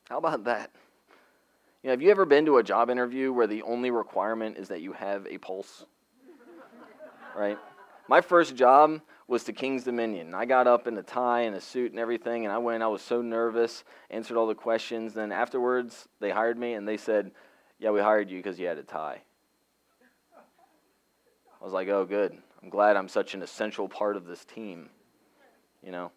How 0.09 0.17
about 0.17 0.45
that? 0.45 0.71
You 1.83 1.87
know, 1.87 1.91
have 1.91 2.01
you 2.01 2.11
ever 2.11 2.25
been 2.25 2.45
to 2.45 2.57
a 2.57 2.63
job 2.63 2.89
interview 2.89 3.31
where 3.31 3.47
the 3.47 3.61
only 3.61 3.91
requirement 3.91 4.57
is 4.57 4.67
that 4.67 4.81
you 4.81 4.93
have 4.93 5.25
a 5.27 5.37
pulse? 5.37 5.85
right? 7.35 7.57
My 8.07 8.21
first 8.21 8.55
job 8.55 9.01
was 9.27 9.43
to 9.43 9.53
King's 9.53 9.83
Dominion. 9.83 10.33
I 10.33 10.45
got 10.45 10.67
up 10.67 10.87
in 10.87 10.97
a 10.97 11.03
tie 11.03 11.41
and 11.41 11.55
a 11.55 11.61
suit 11.61 11.91
and 11.91 11.99
everything, 11.99 12.45
and 12.45 12.51
I 12.51 12.57
went. 12.57 12.81
I 12.81 12.87
was 12.87 13.01
so 13.01 13.21
nervous, 13.21 13.83
answered 14.09 14.35
all 14.35 14.47
the 14.47 14.55
questions. 14.55 15.13
Then 15.13 15.31
afterwards, 15.31 16.07
they 16.19 16.31
hired 16.31 16.57
me, 16.57 16.73
and 16.73 16.87
they 16.87 16.97
said, 16.97 17.31
"Yeah, 17.77 17.91
we 17.91 18.01
hired 18.01 18.29
you 18.29 18.39
because 18.39 18.59
you 18.59 18.65
had 18.65 18.79
a 18.79 18.83
tie." 18.83 19.21
I 21.61 21.63
was 21.63 21.71
like, 21.71 21.87
"Oh, 21.87 22.05
good. 22.05 22.41
I'm 22.61 22.69
glad 22.69 22.95
I'm 22.95 23.07
such 23.07 23.33
an 23.33 23.41
essential 23.41 23.87
part 23.87 24.15
of 24.15 24.25
this 24.25 24.45
team." 24.45 24.89
You 25.81 25.91
know, 25.91 26.11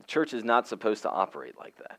the 0.00 0.06
church 0.06 0.34
is 0.34 0.44
not 0.44 0.68
supposed 0.68 1.02
to 1.02 1.10
operate 1.10 1.58
like 1.58 1.76
that, 1.76 1.98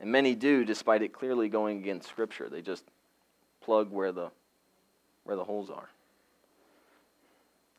and 0.00 0.12
many 0.12 0.34
do, 0.34 0.64
despite 0.64 1.02
it 1.02 1.12
clearly 1.12 1.48
going 1.48 1.78
against 1.78 2.08
Scripture. 2.08 2.48
They 2.48 2.62
just 2.62 2.84
plug 3.60 3.90
where 3.90 4.12
the 4.12 4.30
where 5.24 5.36
the 5.36 5.44
holes 5.44 5.70
are. 5.70 5.88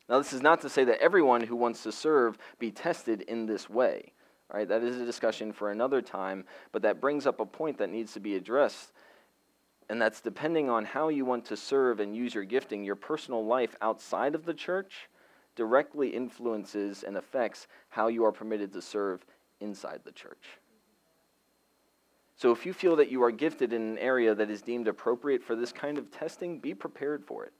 Now, 0.08 0.18
this 0.18 0.32
is 0.32 0.42
not 0.42 0.60
to 0.60 0.68
say 0.68 0.84
that 0.84 1.00
everyone 1.00 1.42
who 1.42 1.56
wants 1.56 1.82
to 1.82 1.92
serve 1.92 2.38
be 2.58 2.70
tested 2.70 3.22
in 3.22 3.46
this 3.46 3.68
way. 3.68 4.12
Right? 4.52 4.68
That 4.68 4.84
is 4.84 5.00
a 5.00 5.04
discussion 5.04 5.52
for 5.52 5.72
another 5.72 6.00
time, 6.00 6.44
but 6.70 6.82
that 6.82 7.00
brings 7.00 7.26
up 7.26 7.40
a 7.40 7.44
point 7.44 7.78
that 7.78 7.90
needs 7.90 8.12
to 8.12 8.20
be 8.20 8.36
addressed. 8.36 8.92
And 9.88 10.02
that's 10.02 10.20
depending 10.20 10.68
on 10.68 10.84
how 10.84 11.08
you 11.08 11.24
want 11.24 11.44
to 11.46 11.56
serve 11.56 12.00
and 12.00 12.16
use 12.16 12.34
your 12.34 12.44
gifting, 12.44 12.84
your 12.84 12.96
personal 12.96 13.44
life 13.44 13.76
outside 13.80 14.34
of 14.34 14.44
the 14.44 14.54
church 14.54 15.08
directly 15.54 16.08
influences 16.08 17.02
and 17.02 17.16
affects 17.16 17.66
how 17.88 18.08
you 18.08 18.24
are 18.24 18.32
permitted 18.32 18.72
to 18.72 18.82
serve 18.82 19.24
inside 19.60 20.00
the 20.04 20.12
church. 20.12 20.58
So 22.36 22.52
if 22.52 22.66
you 22.66 22.74
feel 22.74 22.96
that 22.96 23.10
you 23.10 23.22
are 23.22 23.30
gifted 23.30 23.72
in 23.72 23.80
an 23.80 23.98
area 23.98 24.34
that 24.34 24.50
is 24.50 24.60
deemed 24.60 24.88
appropriate 24.88 25.42
for 25.42 25.56
this 25.56 25.72
kind 25.72 25.96
of 25.96 26.10
testing, 26.10 26.58
be 26.58 26.74
prepared 26.74 27.24
for 27.24 27.46
it. 27.46 27.52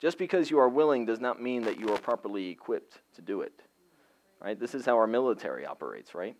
Just 0.00 0.16
because 0.16 0.50
you 0.50 0.58
are 0.58 0.68
willing 0.68 1.04
does 1.04 1.20
not 1.20 1.42
mean 1.42 1.62
that 1.62 1.78
you 1.78 1.92
are 1.92 1.98
properly 1.98 2.48
equipped 2.48 2.98
to 3.16 3.22
do 3.22 3.42
it. 3.42 3.52
Right? 4.40 4.58
This 4.58 4.74
is 4.74 4.86
how 4.86 4.96
our 4.96 5.06
military 5.06 5.66
operates, 5.66 6.14
right? 6.14 6.36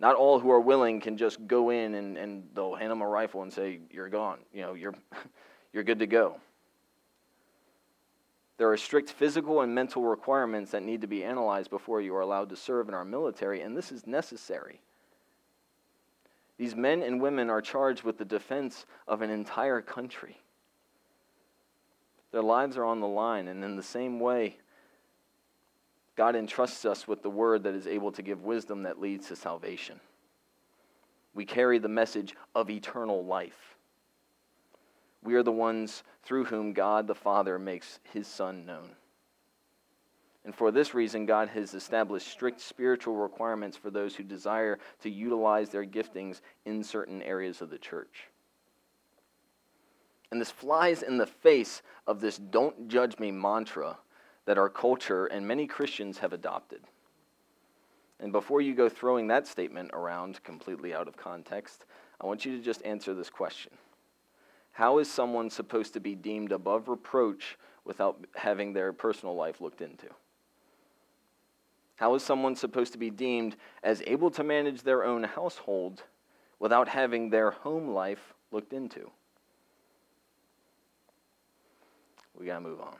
Not 0.00 0.16
all 0.16 0.40
who 0.40 0.50
are 0.50 0.60
willing 0.60 1.00
can 1.00 1.18
just 1.18 1.46
go 1.46 1.70
in 1.70 1.94
and, 1.94 2.16
and 2.16 2.48
they'll 2.54 2.74
hand 2.74 2.90
them 2.90 3.02
a 3.02 3.06
rifle 3.06 3.42
and 3.42 3.52
say, 3.52 3.80
You're 3.90 4.08
gone. 4.08 4.38
You 4.52 4.62
know, 4.62 4.74
you're 4.74 4.94
you're 5.72 5.84
good 5.84 5.98
to 5.98 6.06
go. 6.06 6.40
There 8.56 8.70
are 8.70 8.76
strict 8.76 9.10
physical 9.10 9.62
and 9.62 9.74
mental 9.74 10.02
requirements 10.02 10.72
that 10.72 10.82
need 10.82 11.00
to 11.00 11.06
be 11.06 11.24
analyzed 11.24 11.70
before 11.70 12.00
you 12.02 12.14
are 12.16 12.20
allowed 12.20 12.50
to 12.50 12.56
serve 12.56 12.88
in 12.88 12.94
our 12.94 13.06
military, 13.06 13.62
and 13.62 13.74
this 13.74 13.90
is 13.90 14.06
necessary. 14.06 14.82
These 16.58 16.76
men 16.76 17.02
and 17.02 17.22
women 17.22 17.48
are 17.48 17.62
charged 17.62 18.02
with 18.02 18.18
the 18.18 18.24
defense 18.26 18.84
of 19.08 19.22
an 19.22 19.30
entire 19.30 19.80
country. 19.80 20.42
Their 22.32 22.42
lives 22.42 22.76
are 22.76 22.84
on 22.84 23.00
the 23.00 23.08
line, 23.08 23.48
and 23.48 23.64
in 23.64 23.76
the 23.76 23.82
same 23.82 24.20
way, 24.20 24.58
God 26.20 26.36
entrusts 26.36 26.84
us 26.84 27.08
with 27.08 27.22
the 27.22 27.30
word 27.30 27.62
that 27.62 27.72
is 27.72 27.86
able 27.86 28.12
to 28.12 28.20
give 28.20 28.44
wisdom 28.44 28.82
that 28.82 29.00
leads 29.00 29.28
to 29.28 29.36
salvation. 29.36 29.98
We 31.32 31.46
carry 31.46 31.78
the 31.78 31.88
message 31.88 32.36
of 32.54 32.68
eternal 32.68 33.24
life. 33.24 33.78
We 35.24 35.34
are 35.36 35.42
the 35.42 35.50
ones 35.50 36.02
through 36.22 36.44
whom 36.44 36.74
God 36.74 37.06
the 37.06 37.14
Father 37.14 37.58
makes 37.58 38.00
his 38.12 38.26
Son 38.26 38.66
known. 38.66 38.90
And 40.44 40.54
for 40.54 40.70
this 40.70 40.92
reason, 40.92 41.24
God 41.24 41.48
has 41.48 41.72
established 41.72 42.28
strict 42.28 42.60
spiritual 42.60 43.16
requirements 43.16 43.78
for 43.78 43.90
those 43.90 44.14
who 44.14 44.22
desire 44.22 44.78
to 45.00 45.08
utilize 45.08 45.70
their 45.70 45.86
giftings 45.86 46.42
in 46.66 46.84
certain 46.84 47.22
areas 47.22 47.62
of 47.62 47.70
the 47.70 47.78
church. 47.78 48.28
And 50.30 50.38
this 50.38 50.50
flies 50.50 51.02
in 51.02 51.16
the 51.16 51.26
face 51.26 51.80
of 52.06 52.20
this 52.20 52.36
don't 52.36 52.88
judge 52.88 53.18
me 53.18 53.30
mantra 53.30 53.96
that 54.50 54.58
our 54.58 54.68
culture 54.68 55.26
and 55.26 55.46
many 55.46 55.64
Christians 55.64 56.18
have 56.18 56.32
adopted. 56.32 56.80
And 58.18 58.32
before 58.32 58.60
you 58.60 58.74
go 58.74 58.88
throwing 58.88 59.28
that 59.28 59.46
statement 59.46 59.92
around 59.92 60.42
completely 60.42 60.92
out 60.92 61.06
of 61.06 61.16
context, 61.16 61.84
I 62.20 62.26
want 62.26 62.44
you 62.44 62.56
to 62.56 62.60
just 62.60 62.84
answer 62.84 63.14
this 63.14 63.30
question 63.30 63.70
How 64.72 64.98
is 64.98 65.08
someone 65.08 65.50
supposed 65.50 65.92
to 65.92 66.00
be 66.00 66.16
deemed 66.16 66.50
above 66.50 66.88
reproach 66.88 67.58
without 67.84 68.26
having 68.34 68.72
their 68.72 68.92
personal 68.92 69.36
life 69.36 69.60
looked 69.60 69.82
into? 69.82 70.08
How 71.94 72.16
is 72.16 72.24
someone 72.24 72.56
supposed 72.56 72.90
to 72.90 72.98
be 72.98 73.10
deemed 73.10 73.54
as 73.84 74.02
able 74.04 74.32
to 74.32 74.42
manage 74.42 74.82
their 74.82 75.04
own 75.04 75.22
household 75.22 76.02
without 76.58 76.88
having 76.88 77.30
their 77.30 77.52
home 77.52 77.90
life 77.90 78.34
looked 78.50 78.72
into? 78.72 79.12
We 82.36 82.46
got 82.46 82.54
to 82.54 82.60
move 82.62 82.80
on. 82.80 82.96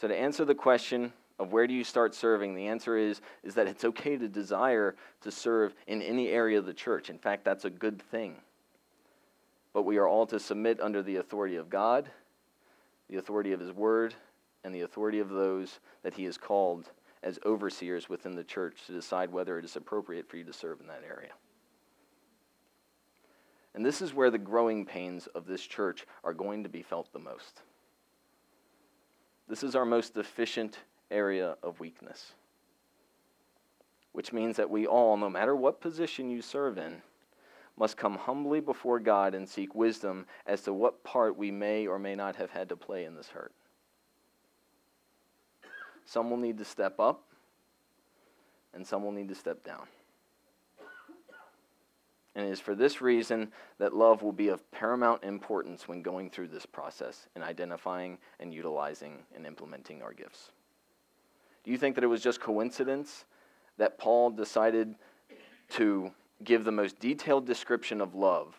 So, 0.00 0.08
to 0.08 0.16
answer 0.16 0.46
the 0.46 0.54
question 0.54 1.12
of 1.38 1.52
where 1.52 1.66
do 1.66 1.74
you 1.74 1.84
start 1.84 2.14
serving, 2.14 2.54
the 2.54 2.68
answer 2.68 2.96
is, 2.96 3.20
is 3.42 3.54
that 3.54 3.66
it's 3.66 3.84
okay 3.84 4.16
to 4.16 4.28
desire 4.28 4.96
to 5.20 5.30
serve 5.30 5.74
in 5.86 6.00
any 6.00 6.28
area 6.28 6.58
of 6.58 6.64
the 6.64 6.72
church. 6.72 7.10
In 7.10 7.18
fact, 7.18 7.44
that's 7.44 7.66
a 7.66 7.70
good 7.70 8.00
thing. 8.00 8.36
But 9.74 9.82
we 9.82 9.98
are 9.98 10.08
all 10.08 10.24
to 10.28 10.40
submit 10.40 10.80
under 10.80 11.02
the 11.02 11.16
authority 11.16 11.56
of 11.56 11.68
God, 11.68 12.10
the 13.10 13.18
authority 13.18 13.52
of 13.52 13.60
His 13.60 13.72
Word, 13.72 14.14
and 14.64 14.74
the 14.74 14.80
authority 14.80 15.18
of 15.18 15.28
those 15.28 15.80
that 16.02 16.14
He 16.14 16.24
has 16.24 16.38
called 16.38 16.90
as 17.22 17.38
overseers 17.44 18.08
within 18.08 18.34
the 18.34 18.44
church 18.44 18.86
to 18.86 18.92
decide 18.92 19.30
whether 19.30 19.58
it 19.58 19.66
is 19.66 19.76
appropriate 19.76 20.30
for 20.30 20.38
you 20.38 20.44
to 20.44 20.52
serve 20.54 20.80
in 20.80 20.86
that 20.86 21.04
area. 21.06 21.32
And 23.74 23.84
this 23.84 24.00
is 24.00 24.14
where 24.14 24.30
the 24.30 24.38
growing 24.38 24.86
pains 24.86 25.26
of 25.26 25.46
this 25.46 25.62
church 25.62 26.06
are 26.24 26.32
going 26.32 26.62
to 26.62 26.70
be 26.70 26.80
felt 26.80 27.12
the 27.12 27.18
most. 27.18 27.60
This 29.50 29.64
is 29.64 29.74
our 29.74 29.84
most 29.84 30.14
deficient 30.14 30.78
area 31.10 31.56
of 31.64 31.80
weakness, 31.80 32.34
which 34.12 34.32
means 34.32 34.56
that 34.56 34.70
we 34.70 34.86
all, 34.86 35.16
no 35.16 35.28
matter 35.28 35.56
what 35.56 35.80
position 35.80 36.30
you 36.30 36.40
serve 36.40 36.78
in, 36.78 37.02
must 37.76 37.96
come 37.96 38.14
humbly 38.14 38.60
before 38.60 39.00
God 39.00 39.34
and 39.34 39.48
seek 39.48 39.74
wisdom 39.74 40.26
as 40.46 40.62
to 40.62 40.72
what 40.72 41.02
part 41.02 41.36
we 41.36 41.50
may 41.50 41.88
or 41.88 41.98
may 41.98 42.14
not 42.14 42.36
have 42.36 42.50
had 42.50 42.68
to 42.68 42.76
play 42.76 43.04
in 43.04 43.16
this 43.16 43.30
hurt. 43.30 43.52
Some 46.04 46.30
will 46.30 46.36
need 46.36 46.58
to 46.58 46.64
step 46.64 47.00
up, 47.00 47.24
and 48.72 48.86
some 48.86 49.02
will 49.02 49.10
need 49.10 49.30
to 49.30 49.34
step 49.34 49.64
down. 49.64 49.88
And 52.34 52.46
it 52.46 52.50
is 52.50 52.60
for 52.60 52.74
this 52.74 53.00
reason 53.00 53.50
that 53.78 53.94
love 53.94 54.22
will 54.22 54.32
be 54.32 54.48
of 54.48 54.70
paramount 54.70 55.24
importance 55.24 55.88
when 55.88 56.02
going 56.02 56.30
through 56.30 56.48
this 56.48 56.64
process 56.64 57.28
in 57.34 57.42
identifying 57.42 58.18
and 58.38 58.54
utilizing 58.54 59.18
and 59.34 59.46
implementing 59.46 60.02
our 60.02 60.12
gifts. 60.12 60.50
Do 61.64 61.70
you 61.70 61.78
think 61.78 61.94
that 61.96 62.04
it 62.04 62.08
was 62.08 62.22
just 62.22 62.40
coincidence 62.40 63.24
that 63.78 63.98
Paul 63.98 64.30
decided 64.30 64.94
to 65.70 66.12
give 66.44 66.64
the 66.64 66.72
most 66.72 66.98
detailed 67.00 67.46
description 67.46 68.00
of 68.00 68.14
love 68.14 68.54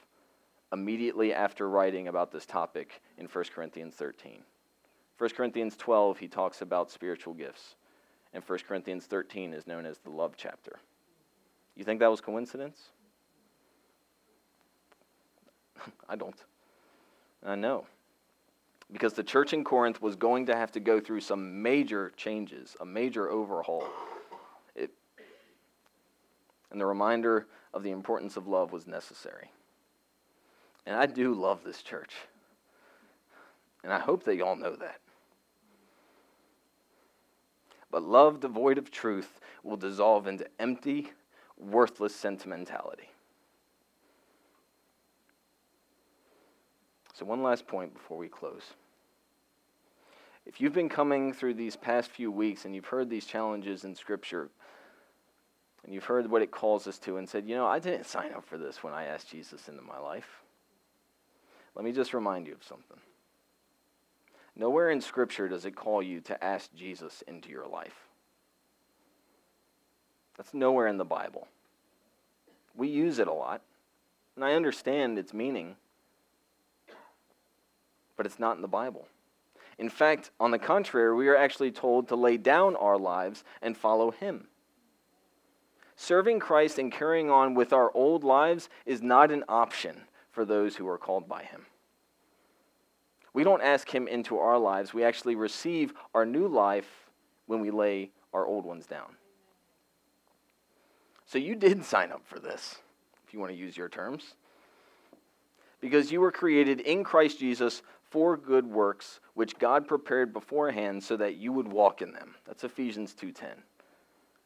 immediately 0.73 1.33
after 1.33 1.69
writing 1.69 2.07
about 2.07 2.31
this 2.31 2.45
topic 2.45 3.01
in 3.17 3.25
1 3.25 3.45
Corinthians 3.53 3.95
13? 3.95 4.43
1 5.17 5.29
Corinthians 5.31 5.75
12, 5.77 6.17
he 6.17 6.27
talks 6.27 6.61
about 6.61 6.91
spiritual 6.91 7.33
gifts. 7.33 7.75
And 8.33 8.43
1 8.43 8.59
Corinthians 8.67 9.05
13 9.05 9.53
is 9.53 9.67
known 9.67 9.85
as 9.85 9.97
the 9.99 10.09
love 10.09 10.35
chapter. 10.37 10.79
You 11.75 11.83
think 11.83 11.99
that 11.99 12.09
was 12.09 12.21
coincidence? 12.21 12.89
I 16.09 16.15
don't. 16.15 16.35
I 17.43 17.55
know. 17.55 17.85
Because 18.91 19.13
the 19.13 19.23
church 19.23 19.53
in 19.53 19.63
Corinth 19.63 20.01
was 20.01 20.15
going 20.15 20.45
to 20.47 20.55
have 20.55 20.71
to 20.73 20.79
go 20.79 20.99
through 20.99 21.21
some 21.21 21.61
major 21.61 22.11
changes, 22.17 22.75
a 22.81 22.85
major 22.85 23.29
overhaul. 23.29 23.85
It, 24.75 24.91
and 26.71 26.79
the 26.79 26.85
reminder 26.85 27.47
of 27.73 27.83
the 27.83 27.91
importance 27.91 28.35
of 28.35 28.47
love 28.47 28.73
was 28.73 28.87
necessary. 28.87 29.49
And 30.85 30.95
I 30.95 31.05
do 31.05 31.33
love 31.33 31.63
this 31.63 31.81
church. 31.81 32.15
And 33.83 33.93
I 33.93 33.99
hope 33.99 34.23
that 34.25 34.35
y'all 34.35 34.55
know 34.55 34.75
that. 34.75 34.99
But 37.89 38.03
love 38.03 38.39
devoid 38.39 38.77
of 38.77 38.91
truth 38.91 39.39
will 39.63 39.77
dissolve 39.77 40.27
into 40.27 40.47
empty, 40.59 41.11
worthless 41.57 42.15
sentimentality. 42.15 43.10
So, 47.21 47.25
one 47.27 47.43
last 47.43 47.67
point 47.67 47.93
before 47.93 48.17
we 48.17 48.27
close. 48.27 48.63
If 50.47 50.59
you've 50.59 50.73
been 50.73 50.89
coming 50.89 51.33
through 51.33 51.53
these 51.53 51.75
past 51.75 52.09
few 52.09 52.31
weeks 52.31 52.65
and 52.65 52.73
you've 52.73 52.87
heard 52.87 53.11
these 53.11 53.27
challenges 53.27 53.83
in 53.83 53.93
Scripture, 53.93 54.49
and 55.83 55.93
you've 55.93 56.05
heard 56.05 56.31
what 56.31 56.41
it 56.41 56.49
calls 56.49 56.87
us 56.87 56.97
to, 56.97 57.17
and 57.17 57.29
said, 57.29 57.47
you 57.47 57.53
know, 57.53 57.67
I 57.67 57.77
didn't 57.77 58.07
sign 58.07 58.33
up 58.33 58.43
for 58.43 58.57
this 58.57 58.81
when 58.81 58.95
I 58.95 59.05
asked 59.05 59.29
Jesus 59.29 59.69
into 59.69 59.83
my 59.83 59.99
life, 59.99 60.41
let 61.75 61.85
me 61.85 61.91
just 61.91 62.15
remind 62.15 62.47
you 62.47 62.53
of 62.53 62.63
something. 62.63 62.97
Nowhere 64.55 64.89
in 64.89 64.99
Scripture 64.99 65.47
does 65.47 65.65
it 65.65 65.75
call 65.75 66.01
you 66.01 66.21
to 66.21 66.43
ask 66.43 66.73
Jesus 66.73 67.23
into 67.27 67.49
your 67.49 67.67
life. 67.67 68.07
That's 70.37 70.55
nowhere 70.55 70.87
in 70.87 70.97
the 70.97 71.05
Bible. 71.05 71.47
We 72.75 72.87
use 72.87 73.19
it 73.19 73.27
a 73.27 73.31
lot, 73.31 73.61
and 74.35 74.43
I 74.43 74.53
understand 74.53 75.19
its 75.19 75.35
meaning. 75.35 75.75
But 78.21 78.27
it's 78.27 78.37
not 78.37 78.55
in 78.55 78.61
the 78.61 78.67
Bible. 78.67 79.07
In 79.79 79.89
fact, 79.89 80.29
on 80.39 80.51
the 80.51 80.59
contrary, 80.59 81.15
we 81.15 81.27
are 81.27 81.35
actually 81.35 81.71
told 81.71 82.07
to 82.07 82.15
lay 82.15 82.37
down 82.37 82.75
our 82.75 82.99
lives 82.99 83.43
and 83.63 83.75
follow 83.75 84.11
Him. 84.11 84.45
Serving 85.95 86.39
Christ 86.39 86.77
and 86.77 86.91
carrying 86.91 87.31
on 87.31 87.55
with 87.55 87.73
our 87.73 87.89
old 87.95 88.23
lives 88.23 88.69
is 88.85 89.01
not 89.01 89.31
an 89.31 89.43
option 89.49 90.01
for 90.29 90.45
those 90.45 90.75
who 90.75 90.87
are 90.87 90.99
called 90.99 91.27
by 91.27 91.41
Him. 91.41 91.65
We 93.33 93.43
don't 93.43 93.63
ask 93.63 93.89
Him 93.89 94.07
into 94.07 94.37
our 94.37 94.59
lives, 94.59 94.93
we 94.93 95.03
actually 95.03 95.33
receive 95.33 95.91
our 96.13 96.23
new 96.23 96.47
life 96.47 97.09
when 97.47 97.59
we 97.59 97.71
lay 97.71 98.11
our 98.35 98.45
old 98.45 98.65
ones 98.65 98.85
down. 98.85 99.15
So 101.25 101.39
you 101.39 101.55
did 101.55 101.83
sign 101.85 102.11
up 102.11 102.21
for 102.27 102.37
this, 102.37 102.75
if 103.25 103.33
you 103.33 103.39
want 103.39 103.51
to 103.51 103.57
use 103.57 103.75
your 103.75 103.89
terms. 103.89 104.35
Because 105.79 106.11
you 106.11 106.21
were 106.21 106.31
created 106.31 106.79
in 106.81 107.03
Christ 107.03 107.39
Jesus 107.39 107.81
for 108.11 108.35
good 108.35 108.67
works, 108.67 109.21
which 109.33 109.57
God 109.57 109.87
prepared 109.87 110.33
beforehand 110.33 111.03
so 111.03 111.17
that 111.17 111.37
you 111.37 111.53
would 111.53 111.67
walk 111.67 112.01
in 112.01 112.11
them. 112.11 112.35
That's 112.45 112.65
Ephesians 112.65 113.15
2:10. 113.15 113.63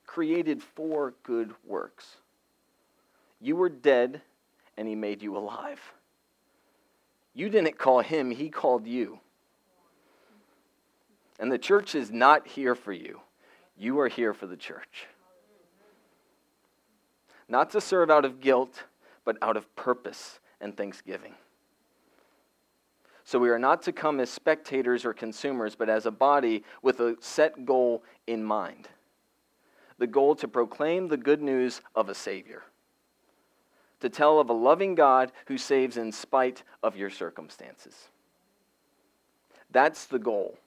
Created 0.05 0.61
for 0.61 1.15
good 1.23 1.53
works. 1.65 2.17
You 3.41 3.55
were 3.55 3.69
dead 3.69 4.21
and 4.77 4.87
he 4.87 4.95
made 4.95 5.21
you 5.21 5.35
alive. 5.35 5.81
You 7.33 7.49
didn't 7.49 7.77
call 7.77 8.01
him, 8.01 8.31
he 8.31 8.49
called 8.49 8.85
you. 8.85 9.19
And 11.39 11.51
the 11.51 11.57
church 11.57 11.95
is 11.95 12.11
not 12.11 12.47
here 12.47 12.75
for 12.75 12.93
you. 12.93 13.21
You 13.75 13.99
are 13.99 14.07
here 14.07 14.33
for 14.33 14.47
the 14.47 14.55
church. 14.55 15.07
Not 17.49 17.71
to 17.71 17.81
serve 17.81 18.09
out 18.09 18.25
of 18.25 18.39
guilt, 18.39 18.83
but 19.25 19.37
out 19.41 19.57
of 19.57 19.75
purpose 19.75 20.39
and 20.61 20.77
thanksgiving. 20.77 21.35
So 23.25 23.39
we 23.39 23.49
are 23.49 23.59
not 23.59 23.81
to 23.83 23.91
come 23.91 24.19
as 24.19 24.29
spectators 24.29 25.03
or 25.03 25.13
consumers, 25.13 25.75
but 25.75 25.89
as 25.89 26.05
a 26.05 26.11
body 26.11 26.63
with 26.81 26.99
a 26.99 27.17
set 27.19 27.65
goal 27.65 28.03
in 28.27 28.43
mind 28.43 28.87
the 29.97 30.07
goal 30.07 30.35
to 30.35 30.47
proclaim 30.47 31.07
the 31.07 31.17
good 31.17 31.41
news 31.41 31.81
of 31.95 32.09
a 32.09 32.15
Savior, 32.15 32.63
to 34.01 34.09
tell 34.09 34.39
of 34.39 34.49
a 34.49 34.53
loving 34.53 34.95
God 34.95 35.31
who 35.47 35.57
saves 35.57 35.97
in 35.97 36.11
spite 36.11 36.63
of 36.83 36.97
your 36.97 37.09
circumstances. 37.09 38.09
That's 39.71 40.05
the 40.05 40.19
goal. 40.19 40.57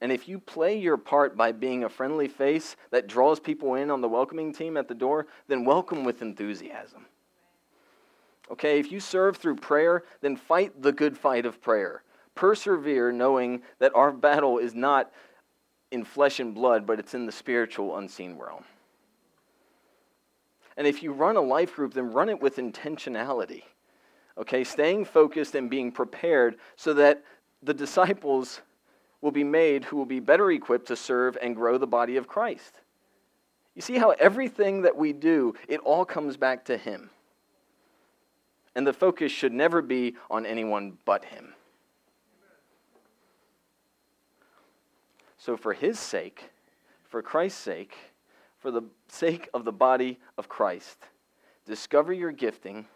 And 0.00 0.12
if 0.12 0.28
you 0.28 0.38
play 0.38 0.78
your 0.78 0.96
part 0.96 1.36
by 1.36 1.52
being 1.52 1.84
a 1.84 1.88
friendly 1.88 2.28
face 2.28 2.76
that 2.90 3.06
draws 3.06 3.40
people 3.40 3.74
in 3.74 3.90
on 3.90 4.00
the 4.00 4.08
welcoming 4.08 4.52
team 4.52 4.76
at 4.76 4.88
the 4.88 4.94
door, 4.94 5.26
then 5.48 5.64
welcome 5.64 6.04
with 6.04 6.22
enthusiasm. 6.22 7.06
Okay, 8.50 8.78
if 8.78 8.92
you 8.92 9.00
serve 9.00 9.36
through 9.36 9.56
prayer, 9.56 10.04
then 10.20 10.36
fight 10.36 10.80
the 10.80 10.92
good 10.92 11.16
fight 11.18 11.46
of 11.46 11.60
prayer. 11.60 12.02
Persevere 12.34 13.12
knowing 13.12 13.62
that 13.78 13.94
our 13.94 14.12
battle 14.12 14.58
is 14.58 14.74
not 14.74 15.10
in 15.90 16.04
flesh 16.04 16.40
and 16.40 16.54
blood, 16.54 16.86
but 16.86 16.98
it's 16.98 17.14
in 17.14 17.26
the 17.26 17.32
spiritual, 17.32 17.96
unseen 17.96 18.36
realm. 18.38 18.64
And 20.76 20.86
if 20.86 21.02
you 21.02 21.12
run 21.12 21.36
a 21.36 21.40
life 21.40 21.74
group, 21.74 21.94
then 21.94 22.12
run 22.12 22.28
it 22.28 22.40
with 22.40 22.56
intentionality. 22.56 23.62
Okay, 24.38 24.64
staying 24.64 25.06
focused 25.06 25.54
and 25.54 25.70
being 25.70 25.90
prepared 25.90 26.56
so 26.76 26.92
that 26.94 27.24
the 27.62 27.72
disciples 27.72 28.60
will 29.22 29.30
be 29.30 29.44
made 29.44 29.84
who 29.84 29.96
will 29.96 30.04
be 30.04 30.20
better 30.20 30.50
equipped 30.50 30.86
to 30.88 30.96
serve 30.96 31.38
and 31.40 31.56
grow 31.56 31.78
the 31.78 31.86
body 31.86 32.16
of 32.16 32.28
Christ. 32.28 32.80
You 33.74 33.82
see 33.82 33.96
how 33.96 34.10
everything 34.10 34.82
that 34.82 34.96
we 34.96 35.12
do, 35.12 35.54
it 35.68 35.80
all 35.80 36.04
comes 36.04 36.36
back 36.36 36.66
to 36.66 36.76
Him. 36.76 37.10
And 38.76 38.86
the 38.86 38.92
focus 38.92 39.32
should 39.32 39.54
never 39.54 39.80
be 39.80 40.14
on 40.30 40.44
anyone 40.44 40.98
but 41.06 41.24
Him. 41.24 41.54
So, 45.38 45.56
for 45.56 45.72
His 45.72 45.98
sake, 45.98 46.50
for 47.08 47.22
Christ's 47.22 47.60
sake, 47.60 47.96
for 48.58 48.70
the 48.70 48.82
sake 49.08 49.48
of 49.54 49.64
the 49.64 49.72
body 49.72 50.20
of 50.36 50.50
Christ, 50.50 50.98
discover 51.64 52.12
your 52.12 52.32
gifting 52.32 52.86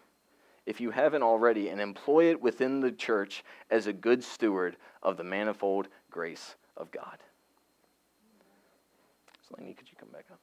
if 0.67 0.81
you 0.83 0.91
haven't 0.91 1.23
already, 1.23 1.71
and 1.71 1.81
employ 1.81 2.31
it 2.31 2.41
within 2.41 2.81
the 2.81 2.93
church 2.93 3.43
as 3.71 3.87
a 3.87 3.93
good 3.93 4.23
steward 4.23 4.77
of 5.03 5.17
the 5.17 5.25
manifold 5.25 5.89
grace 6.11 6.57
of 6.77 6.91
God. 6.91 7.19
Selene, 9.49 9.75
could 9.75 9.91
you 9.91 9.97
come 9.99 10.11
back 10.11 10.27
up? 10.31 10.39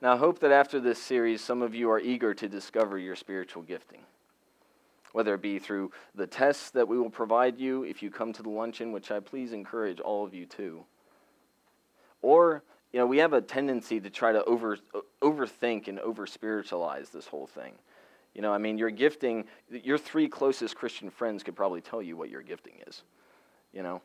Now, 0.00 0.12
I 0.12 0.16
hope 0.16 0.38
that 0.40 0.52
after 0.52 0.78
this 0.78 1.02
series, 1.02 1.42
some 1.42 1.60
of 1.60 1.74
you 1.74 1.90
are 1.90 1.98
eager 1.98 2.32
to 2.32 2.48
discover 2.48 2.98
your 2.98 3.16
spiritual 3.16 3.62
gifting. 3.62 4.00
Whether 5.12 5.34
it 5.34 5.42
be 5.42 5.58
through 5.58 5.90
the 6.14 6.26
tests 6.26 6.70
that 6.70 6.86
we 6.86 6.98
will 6.98 7.10
provide 7.10 7.58
you 7.58 7.82
if 7.82 8.02
you 8.02 8.10
come 8.10 8.32
to 8.34 8.42
the 8.42 8.50
luncheon, 8.50 8.92
which 8.92 9.10
I 9.10 9.18
please 9.18 9.52
encourage 9.52 9.98
all 9.98 10.24
of 10.24 10.34
you 10.34 10.46
to, 10.46 10.84
or 12.22 12.62
you 12.92 13.00
know, 13.00 13.06
we 13.06 13.18
have 13.18 13.32
a 13.32 13.40
tendency 13.40 14.00
to 14.00 14.08
try 14.08 14.32
to 14.32 14.42
over, 14.44 14.78
overthink 15.20 15.88
and 15.88 15.98
over 16.00 16.26
spiritualize 16.26 17.10
this 17.10 17.26
whole 17.26 17.46
thing. 17.46 17.74
You 18.34 18.42
know, 18.42 18.52
I 18.52 18.58
mean, 18.58 18.78
your 18.78 18.90
gifting, 18.90 19.44
your 19.70 19.98
three 19.98 20.28
closest 20.28 20.76
Christian 20.76 21.10
friends 21.10 21.42
could 21.42 21.56
probably 21.56 21.80
tell 21.80 22.00
you 22.00 22.16
what 22.16 22.30
your 22.30 22.42
gifting 22.42 22.74
is. 22.86 23.02
You 23.72 23.82
know? 23.82 24.00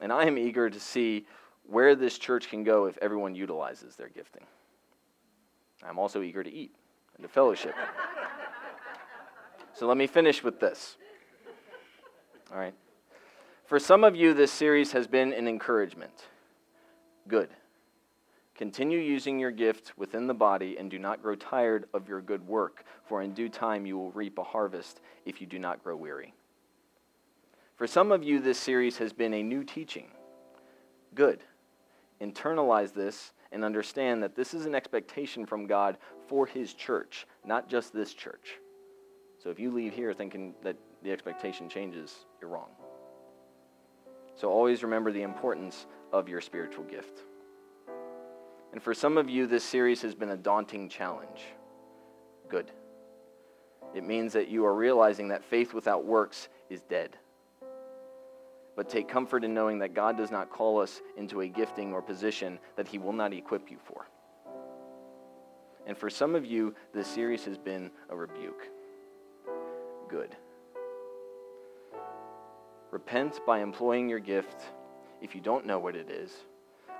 And 0.00 0.12
I 0.12 0.24
am 0.24 0.38
eager 0.38 0.70
to 0.70 0.80
see 0.80 1.26
where 1.70 1.94
this 1.94 2.18
church 2.18 2.48
can 2.48 2.64
go 2.64 2.86
if 2.86 2.98
everyone 2.98 3.34
utilizes 3.34 3.94
their 3.94 4.08
gifting. 4.08 4.44
I'm 5.86 5.98
also 5.98 6.20
eager 6.20 6.42
to 6.42 6.52
eat 6.52 6.74
and 7.16 7.22
to 7.22 7.28
fellowship. 7.28 7.74
so 9.72 9.86
let 9.86 9.96
me 9.96 10.06
finish 10.06 10.42
with 10.42 10.58
this. 10.58 10.96
All 12.52 12.58
right. 12.58 12.74
For 13.64 13.78
some 13.78 14.02
of 14.02 14.16
you, 14.16 14.34
this 14.34 14.50
series 14.50 14.90
has 14.92 15.06
been 15.06 15.32
an 15.32 15.46
encouragement. 15.46 16.26
Good. 17.28 17.50
Continue 18.56 18.98
using 18.98 19.38
your 19.38 19.52
gift 19.52 19.92
within 19.96 20.26
the 20.26 20.34
body 20.34 20.76
and 20.76 20.90
do 20.90 20.98
not 20.98 21.22
grow 21.22 21.36
tired 21.36 21.86
of 21.94 22.08
your 22.08 22.20
good 22.20 22.46
work, 22.46 22.84
for 23.06 23.22
in 23.22 23.32
due 23.32 23.48
time 23.48 23.86
you 23.86 23.96
will 23.96 24.10
reap 24.10 24.38
a 24.38 24.42
harvest 24.44 25.00
if 25.24 25.40
you 25.40 25.46
do 25.46 25.58
not 25.58 25.82
grow 25.84 25.94
weary. 25.94 26.34
For 27.76 27.86
some 27.86 28.10
of 28.10 28.24
you, 28.24 28.40
this 28.40 28.58
series 28.58 28.98
has 28.98 29.12
been 29.12 29.32
a 29.32 29.42
new 29.42 29.62
teaching. 29.62 30.08
Good. 31.14 31.40
Internalize 32.20 32.92
this 32.92 33.32
and 33.52 33.64
understand 33.64 34.22
that 34.22 34.36
this 34.36 34.54
is 34.54 34.66
an 34.66 34.74
expectation 34.74 35.46
from 35.46 35.66
God 35.66 35.98
for 36.28 36.46
His 36.46 36.74
church, 36.74 37.26
not 37.44 37.68
just 37.68 37.92
this 37.92 38.14
church. 38.14 38.58
So 39.42 39.50
if 39.50 39.58
you 39.58 39.70
leave 39.70 39.94
here 39.94 40.12
thinking 40.12 40.54
that 40.62 40.76
the 41.02 41.10
expectation 41.10 41.68
changes, 41.68 42.14
you're 42.40 42.50
wrong. 42.50 42.70
So 44.34 44.50
always 44.50 44.82
remember 44.82 45.12
the 45.12 45.22
importance 45.22 45.86
of 46.12 46.28
your 46.28 46.40
spiritual 46.40 46.84
gift. 46.84 47.24
And 48.72 48.82
for 48.82 48.94
some 48.94 49.18
of 49.18 49.28
you, 49.28 49.46
this 49.46 49.64
series 49.64 50.02
has 50.02 50.14
been 50.14 50.30
a 50.30 50.36
daunting 50.36 50.88
challenge. 50.88 51.42
Good. 52.48 52.70
It 53.94 54.04
means 54.04 54.32
that 54.34 54.48
you 54.48 54.64
are 54.64 54.74
realizing 54.74 55.28
that 55.28 55.44
faith 55.44 55.74
without 55.74 56.04
works 56.04 56.48
is 56.68 56.82
dead. 56.82 57.16
But 58.80 58.88
take 58.88 59.08
comfort 59.08 59.44
in 59.44 59.52
knowing 59.52 59.80
that 59.80 59.92
God 59.92 60.16
does 60.16 60.30
not 60.30 60.48
call 60.48 60.80
us 60.80 61.02
into 61.18 61.42
a 61.42 61.48
gifting 61.48 61.92
or 61.92 62.00
position 62.00 62.58
that 62.76 62.88
He 62.88 62.96
will 62.96 63.12
not 63.12 63.34
equip 63.34 63.70
you 63.70 63.76
for. 63.84 64.06
And 65.86 65.98
for 65.98 66.08
some 66.08 66.34
of 66.34 66.46
you, 66.46 66.74
this 66.94 67.06
series 67.06 67.44
has 67.44 67.58
been 67.58 67.90
a 68.08 68.16
rebuke. 68.16 68.70
Good. 70.08 70.34
Repent 72.90 73.40
by 73.46 73.60
employing 73.60 74.08
your 74.08 74.18
gift 74.18 74.62
if 75.20 75.34
you 75.34 75.42
don't 75.42 75.66
know 75.66 75.78
what 75.78 75.94
it 75.94 76.08
is, 76.08 76.32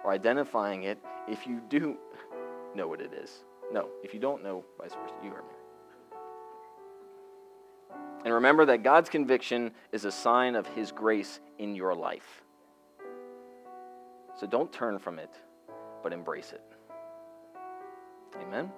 or 0.04 0.12
identifying 0.12 0.82
it 0.82 0.98
if 1.28 1.46
you 1.46 1.62
do 1.70 1.96
know 2.74 2.88
what 2.88 3.00
it 3.00 3.14
is. 3.14 3.42
No, 3.72 3.88
if 4.04 4.12
you 4.12 4.20
don't 4.20 4.42
know, 4.42 4.66
vice 4.78 4.92
versa. 4.92 5.14
You 5.24 5.30
me. 5.30 5.59
And 8.24 8.34
remember 8.34 8.66
that 8.66 8.82
God's 8.82 9.08
conviction 9.08 9.72
is 9.92 10.04
a 10.04 10.12
sign 10.12 10.54
of 10.54 10.66
His 10.66 10.92
grace 10.92 11.40
in 11.58 11.74
your 11.74 11.94
life. 11.94 12.42
So 14.38 14.46
don't 14.46 14.72
turn 14.72 14.98
from 14.98 15.18
it, 15.18 15.30
but 16.02 16.12
embrace 16.12 16.52
it. 16.52 16.62
Amen. 18.40 18.70